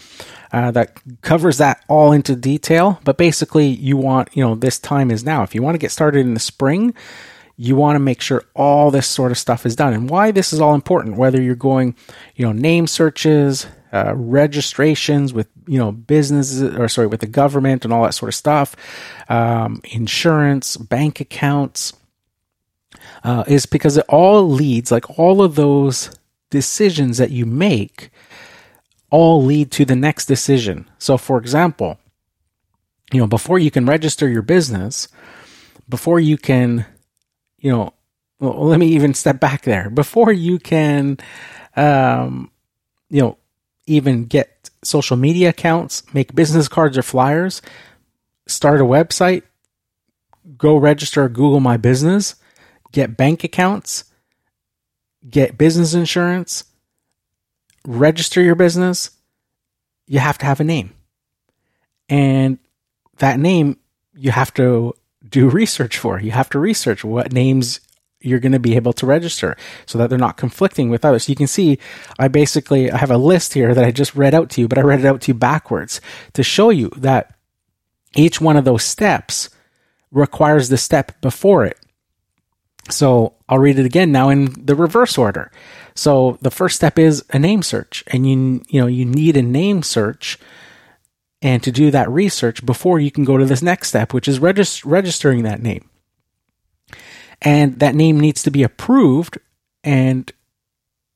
[0.52, 3.00] Uh, that covers that all into detail.
[3.04, 5.42] But basically, you want you know this time is now.
[5.42, 6.94] If you want to get started in the spring,
[7.56, 9.94] you want to make sure all this sort of stuff is done.
[9.94, 11.96] And why this is all important, whether you're going,
[12.36, 17.84] you know, name searches, uh, registrations with you know businesses or sorry with the government
[17.84, 18.76] and all that sort of stuff,
[19.28, 21.92] um, insurance, bank accounts,
[23.24, 26.10] uh, is because it all leads like all of those
[26.50, 28.10] decisions that you make
[29.10, 30.88] all lead to the next decision.
[30.98, 31.98] So, for example,
[33.12, 35.08] you know before you can register your business,
[35.88, 36.86] before you can,
[37.58, 37.92] you know,
[38.38, 39.90] well, let me even step back there.
[39.90, 41.18] Before you can,
[41.76, 42.50] um,
[43.10, 43.36] you know,
[43.86, 47.62] even get social media accounts, make business cards or flyers,
[48.46, 49.42] start a website,
[50.56, 52.36] go register Google My Business,
[52.92, 54.04] get bank accounts,
[55.28, 56.64] get business insurance,
[57.86, 59.10] register your business,
[60.06, 60.92] you have to have a name.
[62.08, 62.58] And
[63.18, 63.78] that name
[64.14, 64.94] you have to
[65.28, 66.20] do research for.
[66.20, 67.80] You have to research what names
[68.20, 69.56] you're going to be able to register
[69.86, 71.28] so that they're not conflicting with others.
[71.28, 71.78] You can see
[72.18, 74.78] I basically I have a list here that I just read out to you, but
[74.78, 76.00] I read it out to you backwards
[76.34, 77.34] to show you that
[78.14, 79.50] each one of those steps
[80.10, 81.78] requires the step before it.
[82.90, 85.50] So I'll read it again now in the reverse order.
[85.94, 89.42] So the first step is a name search and you you know you need a
[89.42, 90.38] name search
[91.42, 94.38] and to do that research before you can go to this next step which is
[94.38, 95.89] regist- registering that name
[97.42, 99.38] and that name needs to be approved.
[99.82, 100.32] And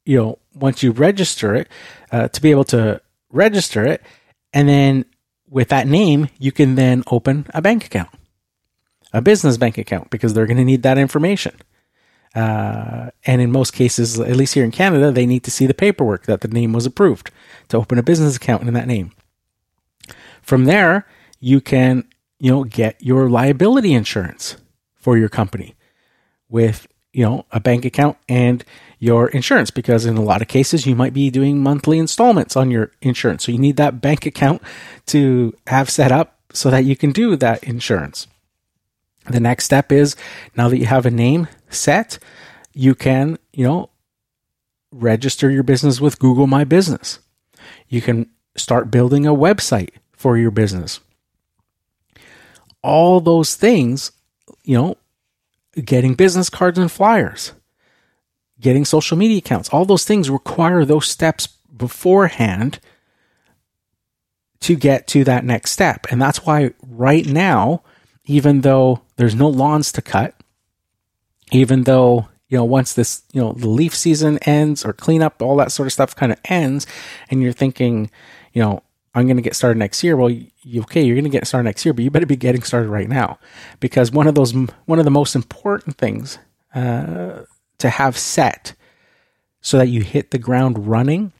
[0.05, 1.68] you know once you register it
[2.12, 3.01] uh, to be able to
[3.31, 4.03] register it
[4.53, 5.05] and then
[5.49, 8.11] with that name you can then open a bank account
[9.12, 11.55] a business bank account because they're going to need that information.
[12.35, 15.75] Uh, and in most cases at least here in canada they need to see the
[15.75, 17.31] paperwork that the name was approved
[17.68, 19.12] to open a business account in that name.
[20.43, 21.07] From there
[21.39, 22.05] you can
[22.41, 24.57] you know get your liability insurance
[24.97, 25.77] for your company
[26.55, 28.65] with you know a bank account and
[29.01, 32.71] your insurance because in a lot of cases you might be doing monthly installments on
[32.71, 34.63] your insurance so you need that bank account
[35.05, 38.29] to have set up so that you can do that insurance.
[39.29, 40.15] The next step is
[40.57, 42.19] now that you have a name set,
[42.73, 43.91] you can, you know,
[44.93, 47.19] register your business with Google My Business.
[47.89, 51.01] You can start building a website for your business.
[52.83, 54.13] All those things,
[54.63, 54.97] you know,
[55.85, 57.53] getting business cards and flyers,
[58.61, 61.47] getting social media accounts, all those things require those steps
[61.77, 62.81] beforehand
[64.61, 66.07] to get to that next step.
[66.11, 67.83] And that's why right now,
[68.25, 70.35] even though there's no lawns to cut,
[71.53, 75.57] even though you know once this you know the leaf season ends or cleanup all
[75.57, 76.87] that sort of stuff kind of ends
[77.31, 78.11] and you're thinking
[78.53, 78.83] you know
[79.15, 80.17] i'm going to get started next year.
[80.17, 82.62] Well you, okay you're going to get started next year but you better be getting
[82.62, 83.39] started right now.
[83.81, 86.39] Because one of those one of the most important things
[86.75, 87.43] uh,
[87.79, 88.75] to have set
[89.61, 91.33] so that you hit the ground running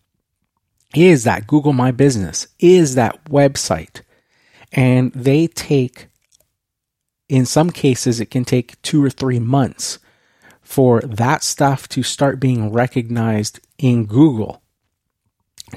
[0.95, 4.03] is that google my business is that website.
[4.73, 6.09] And they take
[7.29, 9.99] in some cases it can take two or three months
[10.65, 14.63] for that stuff to start being recognized in Google,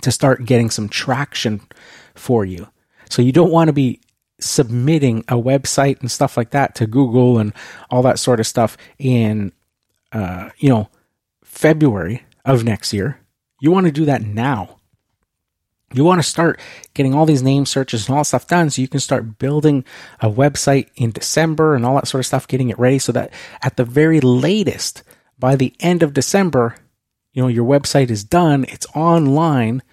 [0.02, 1.62] to start getting some traction
[2.16, 2.68] for you.
[3.10, 4.02] So you don't want to be
[4.39, 7.54] submitting a website and stuff like that to Google and
[7.89, 9.52] all that sort of stuff in,
[10.12, 10.89] uh, you know,
[11.43, 13.20] February of next year.
[13.60, 14.78] You want to do that now.
[15.93, 16.60] You want to start
[16.93, 19.86] getting all these name searches and all that stuff done so you can start building
[20.20, 23.32] a website in December and all that sort of stuff, getting it ready so that
[23.64, 25.02] at the very latest,
[25.39, 26.76] by the end of December,
[27.38, 29.84] you know, your website is done, it's online,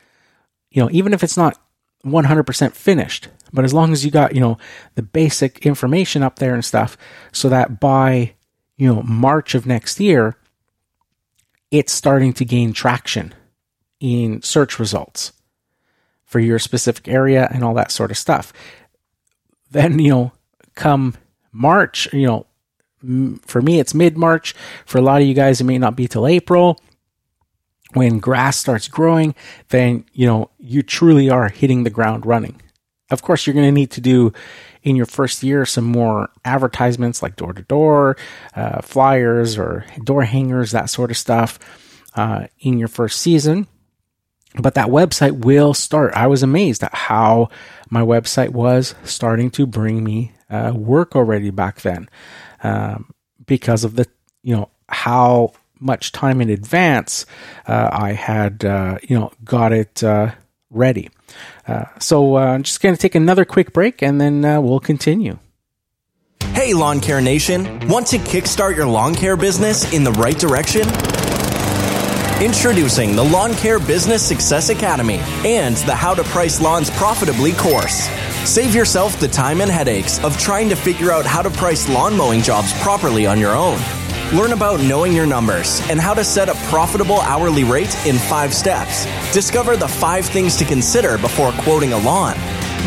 [0.70, 1.60] you know, even if it's not
[2.02, 4.56] 100% finished, but as long as you got, you know,
[4.94, 6.96] the basic information up there and stuff
[7.32, 8.32] so that by,
[8.78, 10.36] you know, March of next year,
[11.70, 13.34] it's starting to gain traction
[14.00, 15.34] in search results
[16.24, 18.54] for your specific area and all that sort of stuff.
[19.70, 20.32] Then, you know,
[20.76, 21.14] come
[21.52, 22.46] March, you know,
[23.44, 24.54] for me, it's mid March.
[24.86, 26.80] For a lot of you guys, it may not be till April.
[27.94, 29.34] When grass starts growing,
[29.70, 32.60] then, you know, you truly are hitting the ground running.
[33.10, 34.32] Of course, you're going to need to do
[34.82, 38.16] in your first year some more advertisements like door to door,
[38.82, 41.58] flyers, or door hangers, that sort of stuff
[42.14, 43.66] uh, in your first season
[44.56, 46.14] but that website will start.
[46.14, 47.48] I was amazed at how
[47.90, 52.08] my website was starting to bring me uh, work already back then,
[52.62, 53.10] um,
[53.46, 54.06] because of the
[54.42, 55.52] you know how
[55.84, 57.26] much time in advance
[57.66, 60.32] uh, I had uh, you know got it uh,
[60.70, 61.10] ready.
[61.68, 65.38] Uh, so uh, I'm just going to take another quick break and then we'll continue.
[66.52, 67.88] Hey, Lawn Care Nation!
[67.88, 70.86] Want to kickstart your lawn care business in the right direction?
[72.40, 78.08] Introducing the Lawn Care Business Success Academy and the How to Price Lawns Profitably course.
[78.44, 82.16] Save yourself the time and headaches of trying to figure out how to price lawn
[82.16, 83.78] mowing jobs properly on your own.
[84.34, 88.52] Learn about knowing your numbers and how to set a profitable hourly rate in five
[88.52, 89.06] steps.
[89.32, 92.34] Discover the five things to consider before quoting a lawn.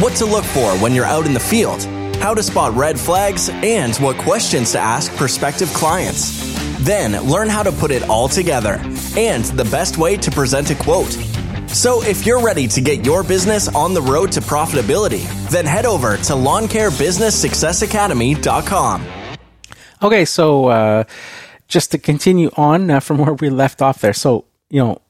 [0.02, 1.82] What to look for when you're out in the field.
[2.18, 6.54] How to spot red flags and what questions to ask prospective clients.
[6.80, 8.82] Then learn how to put it all together
[9.16, 11.18] and the best way to present a quote.
[11.70, 15.86] So if you're ready to get your business on the road to profitability, then head
[15.86, 19.08] over to lawncarebusinesssuccessacademy.com.
[20.00, 21.06] Okay, so uh,
[21.68, 24.14] just to continue on uh, from where we left off there.
[24.14, 25.02] So, you know,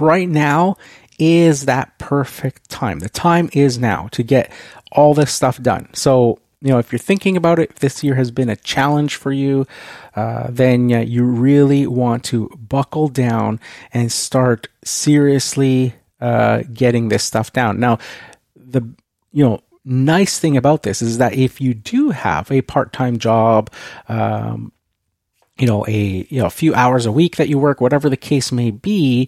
[0.00, 0.76] right now
[1.18, 3.00] is that perfect time.
[3.00, 4.50] The time is now to get
[4.92, 5.88] all this stuff done.
[5.94, 9.32] So, you know, if you're thinking about it, this year has been a challenge for
[9.32, 9.66] you,
[10.16, 13.60] uh, then uh, you really want to buckle down
[13.92, 17.78] and start seriously uh, getting this stuff down.
[17.78, 17.98] Now,
[18.56, 18.80] the
[19.30, 23.70] you know nice thing about this is that if you do have a part-time job,
[24.08, 24.72] um,
[25.58, 28.16] you know, a you know a few hours a week that you work, whatever the
[28.16, 29.26] case may be,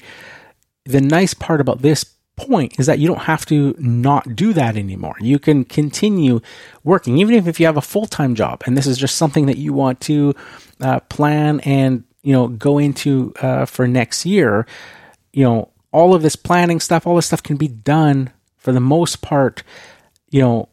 [0.85, 2.05] the nice part about this
[2.37, 5.16] point is that you don't have to not do that anymore.
[5.20, 6.41] You can continue
[6.85, 9.47] working, even if, if you have a full time job, and this is just something
[9.47, 10.35] that you want to
[10.81, 14.66] uh, plan and you know go into uh, for next year.
[15.33, 18.81] You know, all of this planning stuff, all this stuff can be done for the
[18.81, 19.62] most part.
[20.31, 20.68] You know,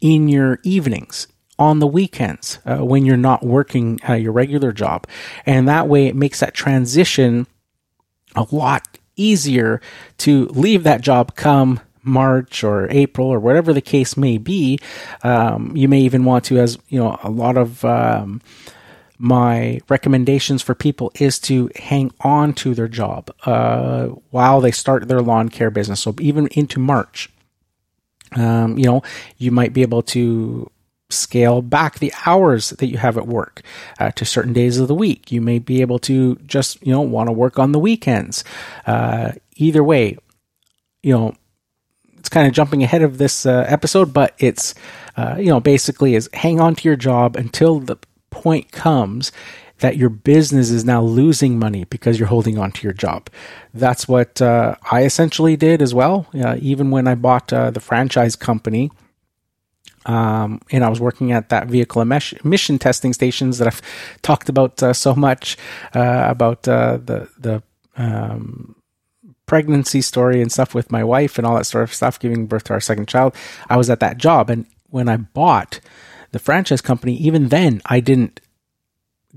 [0.00, 1.26] in your evenings.
[1.56, 5.06] On the weekends, uh, when you're not working uh, your regular job.
[5.46, 7.46] And that way it makes that transition
[8.34, 9.80] a lot easier
[10.18, 14.78] to leave that job come March or April or whatever the case may be.
[15.22, 18.42] Um, you may even want to, as you know, a lot of um,
[19.18, 25.08] my recommendations for people is to hang on to their job uh, while they start
[25.08, 26.00] their lawn care business.
[26.00, 27.30] So even into March.
[28.36, 29.04] Um, you know,
[29.38, 30.68] you might be able to
[31.10, 33.62] scale back the hours that you have at work
[33.98, 35.30] uh, to certain days of the week.
[35.30, 38.44] You may be able to just, you know, want to work on the weekends.
[38.86, 40.16] Uh, either way,
[41.02, 41.34] you know,
[42.18, 44.74] it's kind of jumping ahead of this uh, episode, but it's,
[45.16, 47.96] uh, you know, basically is hang on to your job until the
[48.30, 49.30] point comes
[49.78, 53.28] that your business is now losing money because you're holding on to your job.
[53.74, 56.26] That's what uh, I essentially did as well.
[56.32, 58.90] Even when I bought uh, the franchise company,
[60.06, 63.82] um, and I was working at that vehicle emission testing stations that I've
[64.22, 65.56] talked about uh, so much
[65.94, 67.62] uh, about uh, the the
[67.96, 68.76] um,
[69.46, 72.64] pregnancy story and stuff with my wife and all that sort of stuff, giving birth
[72.64, 73.34] to our second child.
[73.68, 75.80] I was at that job, and when I bought
[76.32, 78.40] the franchise company, even then I didn't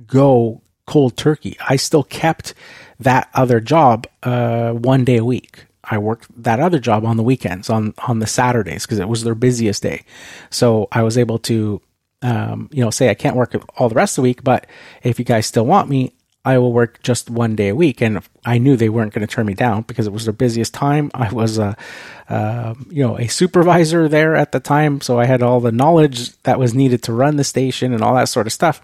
[0.06, 1.58] go cold turkey.
[1.68, 2.54] I still kept
[3.00, 5.66] that other job uh, one day a week.
[5.90, 9.24] I worked that other job on the weekends, on on the Saturdays, because it was
[9.24, 10.04] their busiest day.
[10.50, 11.82] So I was able to,
[12.22, 14.68] um, you know, say I can't work all the rest of the week, but
[15.04, 16.14] if you guys still want me,
[16.48, 18.02] I will work just one day a week.
[18.02, 20.74] And I knew they weren't going to turn me down because it was their busiest
[20.74, 21.12] time.
[21.14, 21.76] I was a,
[22.30, 26.42] uh, you know, a supervisor there at the time, so I had all the knowledge
[26.44, 28.82] that was needed to run the station and all that sort of stuff.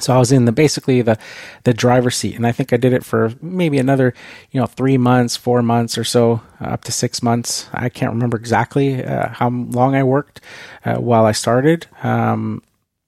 [0.00, 1.18] So I was in the basically the
[1.62, 4.12] the driver's seat, and I think I did it for maybe another
[4.50, 7.68] you know three months, four months or so, uh, up to six months.
[7.72, 10.40] I can't remember exactly uh, how long I worked
[10.84, 11.86] uh, while I started.
[12.02, 12.62] Um,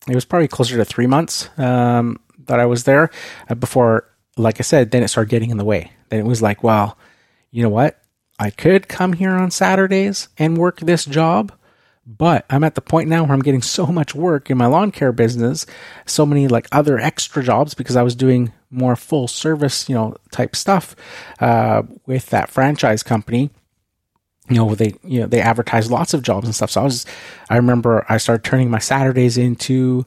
[0.08, 3.10] it was probably closer to three months um, that I was there
[3.48, 5.90] uh, before, like I said, then it started getting in the way.
[6.08, 6.96] Then it was like, well,
[7.50, 8.00] you know what?
[8.38, 11.52] I could come here on Saturdays and work this job
[12.06, 14.92] but I'm at the point now where I'm getting so much work in my lawn
[14.92, 15.66] care business,
[16.06, 20.16] so many like other extra jobs because I was doing more full service, you know,
[20.30, 20.94] type stuff
[21.40, 23.50] uh, with that franchise company.
[24.48, 26.70] You know, they you know they advertise lots of jobs and stuff.
[26.70, 27.04] So I was,
[27.50, 30.06] I remember I started turning my Saturdays into,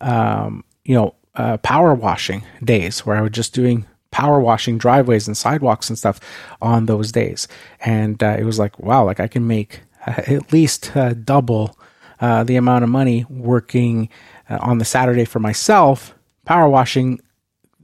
[0.00, 5.26] um, you know, uh, power washing days where I was just doing power washing driveways
[5.26, 6.20] and sidewalks and stuff
[6.62, 7.48] on those days.
[7.80, 11.78] And uh, it was like, wow, like I can make at least uh, double
[12.20, 14.08] uh, the amount of money working
[14.48, 17.20] uh, on the Saturday for myself, power washing,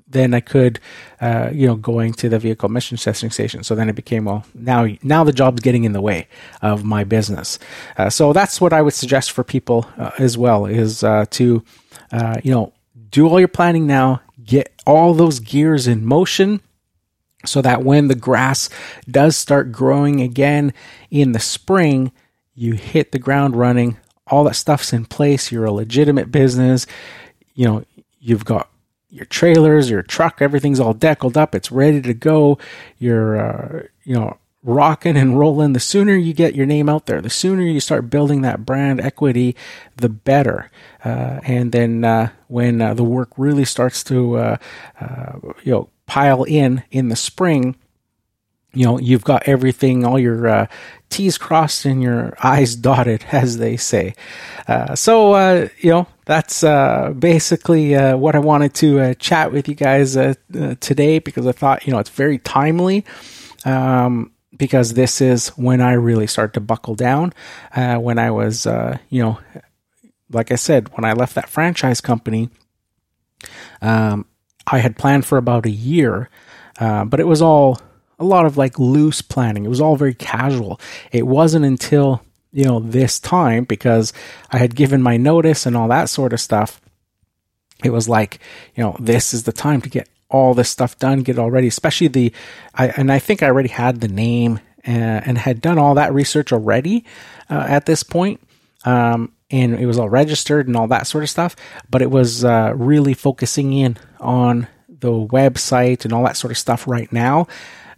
[0.08, 0.78] than I could,
[1.20, 3.64] uh, you know, going to the vehicle emission testing station.
[3.64, 6.28] So then it became, well, now now the job's getting in the way
[6.62, 7.58] of my business.
[7.98, 11.64] Uh, so that's what I would suggest for people uh, as well is to,
[12.42, 12.72] you know,
[13.10, 16.60] do all your planning now, get all those gears in motion
[17.46, 18.68] so that when the grass
[19.10, 20.72] does start growing again
[21.10, 22.12] in the spring,
[22.54, 23.96] you hit the ground running.
[24.28, 25.52] All that stuff's in place.
[25.52, 26.86] You're a legitimate business.
[27.54, 27.84] You know,
[28.18, 28.68] you've got
[29.08, 31.54] your trailers, your truck, everything's all deckled up.
[31.54, 32.58] It's ready to go.
[32.98, 35.72] You're, uh, you know, rocking and rolling.
[35.72, 39.00] The sooner you get your name out there, the sooner you start building that brand
[39.00, 39.56] equity,
[39.96, 40.70] the better.
[41.04, 44.56] Uh, and then uh, when uh, the work really starts to, uh,
[45.00, 47.76] uh, you know, pile in in the spring,
[48.76, 50.66] you know, you've got everything, all your uh,
[51.08, 54.14] T's crossed and your I's dotted, as they say.
[54.68, 59.50] Uh, so, uh, you know, that's uh, basically uh, what I wanted to uh, chat
[59.50, 60.12] with you guys
[60.80, 63.04] today because I thought, you know, it's very timely.
[63.64, 67.34] Um, because this is when I really start to buckle down.
[67.74, 69.38] when I was, you know,
[70.30, 72.48] like I said, when I left that franchise company,
[73.82, 74.24] um,
[74.66, 76.28] I had planned for about a year,
[76.78, 77.80] uh, but it was all
[78.18, 79.64] a lot of like loose planning.
[79.64, 80.80] It was all very casual.
[81.12, 84.12] It wasn't until you know this time because
[84.50, 86.80] I had given my notice and all that sort of stuff.
[87.84, 88.40] It was like
[88.74, 91.50] you know this is the time to get all this stuff done, get it all
[91.50, 91.68] ready.
[91.68, 92.32] Especially the,
[92.74, 95.94] I, and I think I already had the name and, uh, and had done all
[95.94, 97.04] that research already
[97.50, 98.40] uh, at this point.
[98.84, 101.56] Um, and it was all registered and all that sort of stuff.
[101.88, 106.58] But it was uh, really focusing in on the website and all that sort of
[106.58, 107.46] stuff right now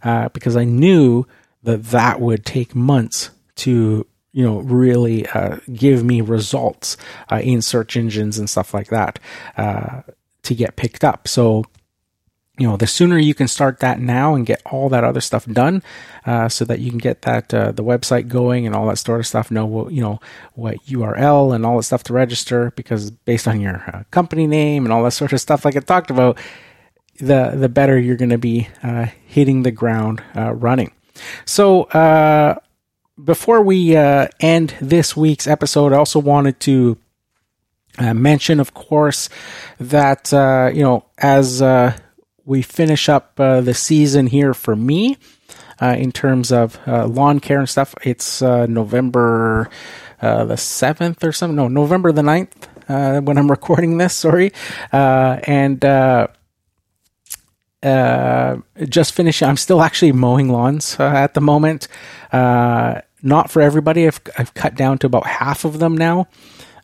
[0.03, 1.25] uh, because I knew
[1.63, 6.97] that that would take months to you know really uh, give me results
[7.31, 9.19] uh, in search engines and stuff like that
[9.57, 10.01] uh,
[10.43, 11.27] to get picked up.
[11.27, 11.65] So
[12.59, 15.45] you know, the sooner you can start that now and get all that other stuff
[15.45, 15.81] done,
[16.25, 19.21] uh, so that you can get that uh, the website going and all that sort
[19.21, 19.49] of stuff.
[19.49, 20.19] Know what you know
[20.55, 24.85] what URL and all that stuff to register because based on your uh, company name
[24.85, 26.37] and all that sort of stuff, like I talked about,
[27.17, 30.91] the the better you're going to be uh, hitting the ground uh, running.
[31.45, 32.59] So uh,
[33.23, 36.97] before we end this week's episode, I also wanted to.
[37.99, 39.29] mention, of course,
[39.79, 40.31] that
[40.75, 41.61] you know, as
[42.49, 45.17] we finish up uh, the season here for me.
[45.81, 47.95] uh, in terms of uh, lawn care and stuff.
[48.03, 49.69] It's uh, November
[50.21, 51.55] uh, the 7th or something.
[51.55, 54.51] No, November the 9th uh, when I'm recording this, sorry.
[54.91, 55.81] and
[58.89, 61.87] just finishing, I'm still actually mowing lawns at the moment.
[62.31, 64.07] not for everybody.
[64.07, 66.27] I've, I've cut down to about half of them now.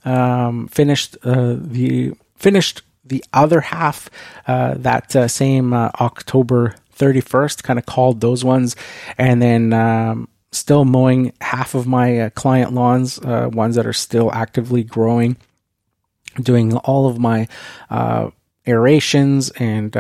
[0.06, 4.10] Um, finished the finished the other half
[4.48, 8.76] uh, that uh, same uh, October 31st, kind of called those ones,
[9.18, 13.94] and then um, still mowing half of my uh, client lawns, uh, ones that are
[13.94, 15.38] still actively growing,
[16.42, 17.48] doing all of my
[17.90, 18.30] uh,
[18.66, 19.96] aerations and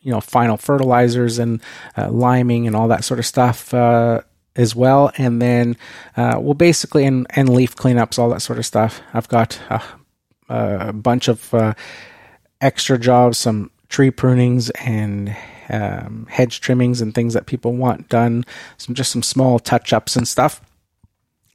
[0.00, 1.62] you know final fertilizers and
[1.96, 3.72] liming and all that sort of stuff
[4.54, 5.76] as well, and then
[6.16, 9.00] well, basically, and and leaf cleanups, all that sort of stuff.
[9.14, 9.60] I've got
[10.52, 11.74] a bunch of uh,
[12.60, 15.36] extra jobs, some tree prunings and
[15.68, 18.44] um, hedge trimmings and things that people want done.
[18.78, 20.60] Some just some small touch ups and stuff.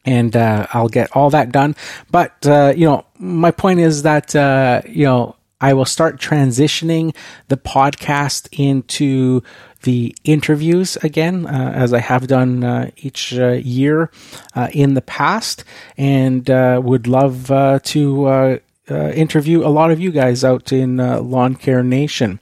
[0.05, 1.75] And uh, I'll get all that done.
[2.09, 7.15] But uh, you know, my point is that uh, you know I will start transitioning
[7.47, 9.41] the podcast into
[9.83, 14.11] the interviews again, uh, as I have done uh, each uh, year
[14.55, 15.63] uh, in the past,
[15.97, 17.47] and uh, would love
[17.83, 18.59] to
[18.89, 22.39] uh, interview a lot of you guys out in uh, Lawn Care Nation.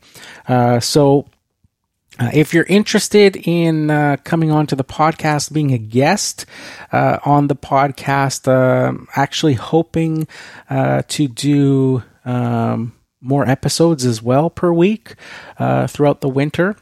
[0.47, 1.27] Uh, so,
[2.17, 6.45] uh, if you're interested in uh, coming on to the podcast, being a guest
[6.91, 10.25] uh, on the podcast, um, actually hoping
[10.69, 15.15] to do um, more episodes as well per week
[15.87, 16.77] throughout the winter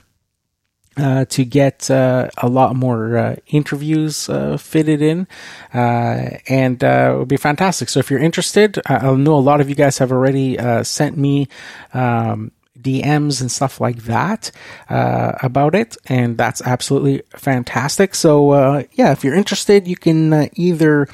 [0.97, 5.27] uh, to get uh, a lot more uh, interviews uh, fitted in,
[5.73, 7.89] uh, and uh, it would be fantastic.
[7.89, 11.47] So if you're interested, I know a lot of you guys have already sent me.
[11.93, 14.51] Um, DMs and stuff like that
[14.89, 18.13] about it, and that's absolutely fantastic.
[18.13, 21.07] So, yeah, if you're interested, you can either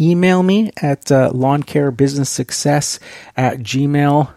[0.00, 2.98] email me at uh, lawncarebusinesssuccess
[3.36, 4.28] at gmail.com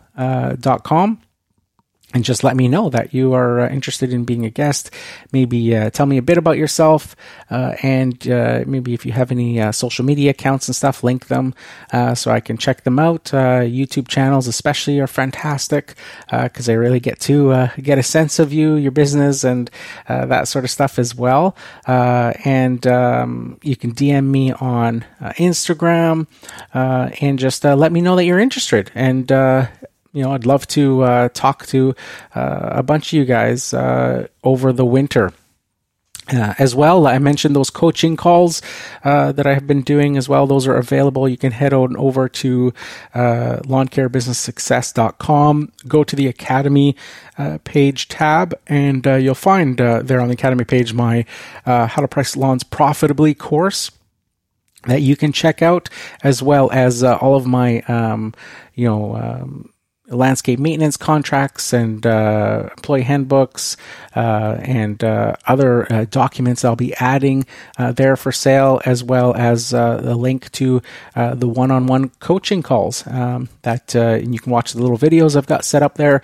[2.16, 4.90] and just let me know that you are uh, interested in being a guest.
[5.34, 7.14] Maybe uh, tell me a bit about yourself,
[7.52, 11.28] uh, and uh, maybe if you have any uh, social media accounts and stuff, link
[11.28, 11.54] them
[11.92, 13.26] uh, so I can check them out.
[13.26, 15.96] YouTube channels, especially, are fantastic
[16.32, 19.70] because I really get to get a sense of you, your business, and
[20.08, 21.58] that sort of stuff as well.
[21.86, 26.28] and um, you can DM me on Instagram
[26.74, 28.90] and just let me know that you're interested.
[28.96, 29.28] And
[30.16, 31.94] you know, I'd love to uh, talk to
[32.34, 35.34] uh, a bunch of you guys uh, over the winter.
[36.34, 38.60] Uh, as well, I mentioned those coaching calls
[39.04, 40.48] uh, that I have been doing as well.
[40.48, 41.30] Those are available.
[41.30, 42.74] You can head on over to
[43.14, 46.96] uh, lawncarebusinesssuccess.com, go to the Academy
[47.38, 51.26] uh, page tab, and you'll find there on the Academy page my
[51.66, 53.92] How to Price Lawns Profitably course
[54.88, 55.90] that you can check out,
[56.24, 58.34] as well as all of my, um,
[58.74, 59.70] you know, um,
[60.08, 63.76] landscape maintenance contracts and uh, employee handbooks
[64.16, 67.46] uh, and uh, other uh, documents I'll be adding
[67.78, 70.82] uh, there for sale, as well as uh, the link to
[71.16, 75.48] the one on one coaching calls um, that you can watch the little videos I've
[75.48, 76.22] got set up there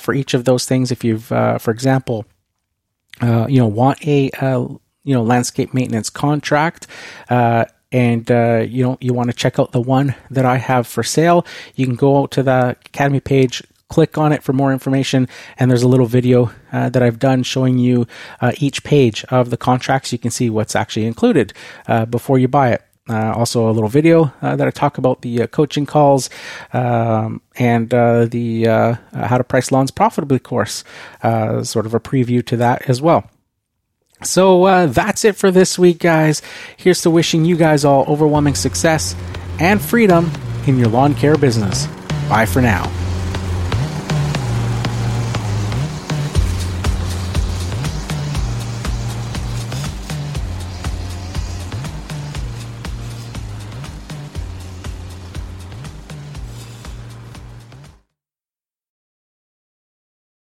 [0.00, 0.90] for each of those things.
[0.90, 2.26] If you've, for example,
[3.22, 4.30] you know, want a
[5.02, 6.86] you know landscape maintenance contract
[7.92, 11.02] and uh, you know you want to check out the one that I have for
[11.02, 15.28] sale, you can go out to the Academy page, click on it for more information,
[15.58, 18.06] and there's a little video uh, that I've done showing you
[18.40, 20.12] uh, each page of the contracts.
[20.12, 21.52] You can see what's actually included
[21.86, 22.82] uh, before you buy it.
[23.08, 26.30] Uh, also, a little video uh, that I talk about the coaching calls
[26.72, 30.84] um, and the how to price lawns profitably course,
[31.22, 33.28] sort of a preview to that as well.
[34.22, 36.42] So uh, that's it for this week, guys.
[36.76, 39.14] Here's to wishing you guys all overwhelming success
[39.58, 40.30] and freedom
[40.66, 41.86] in your lawn care business.
[42.28, 43.09] Bye for now.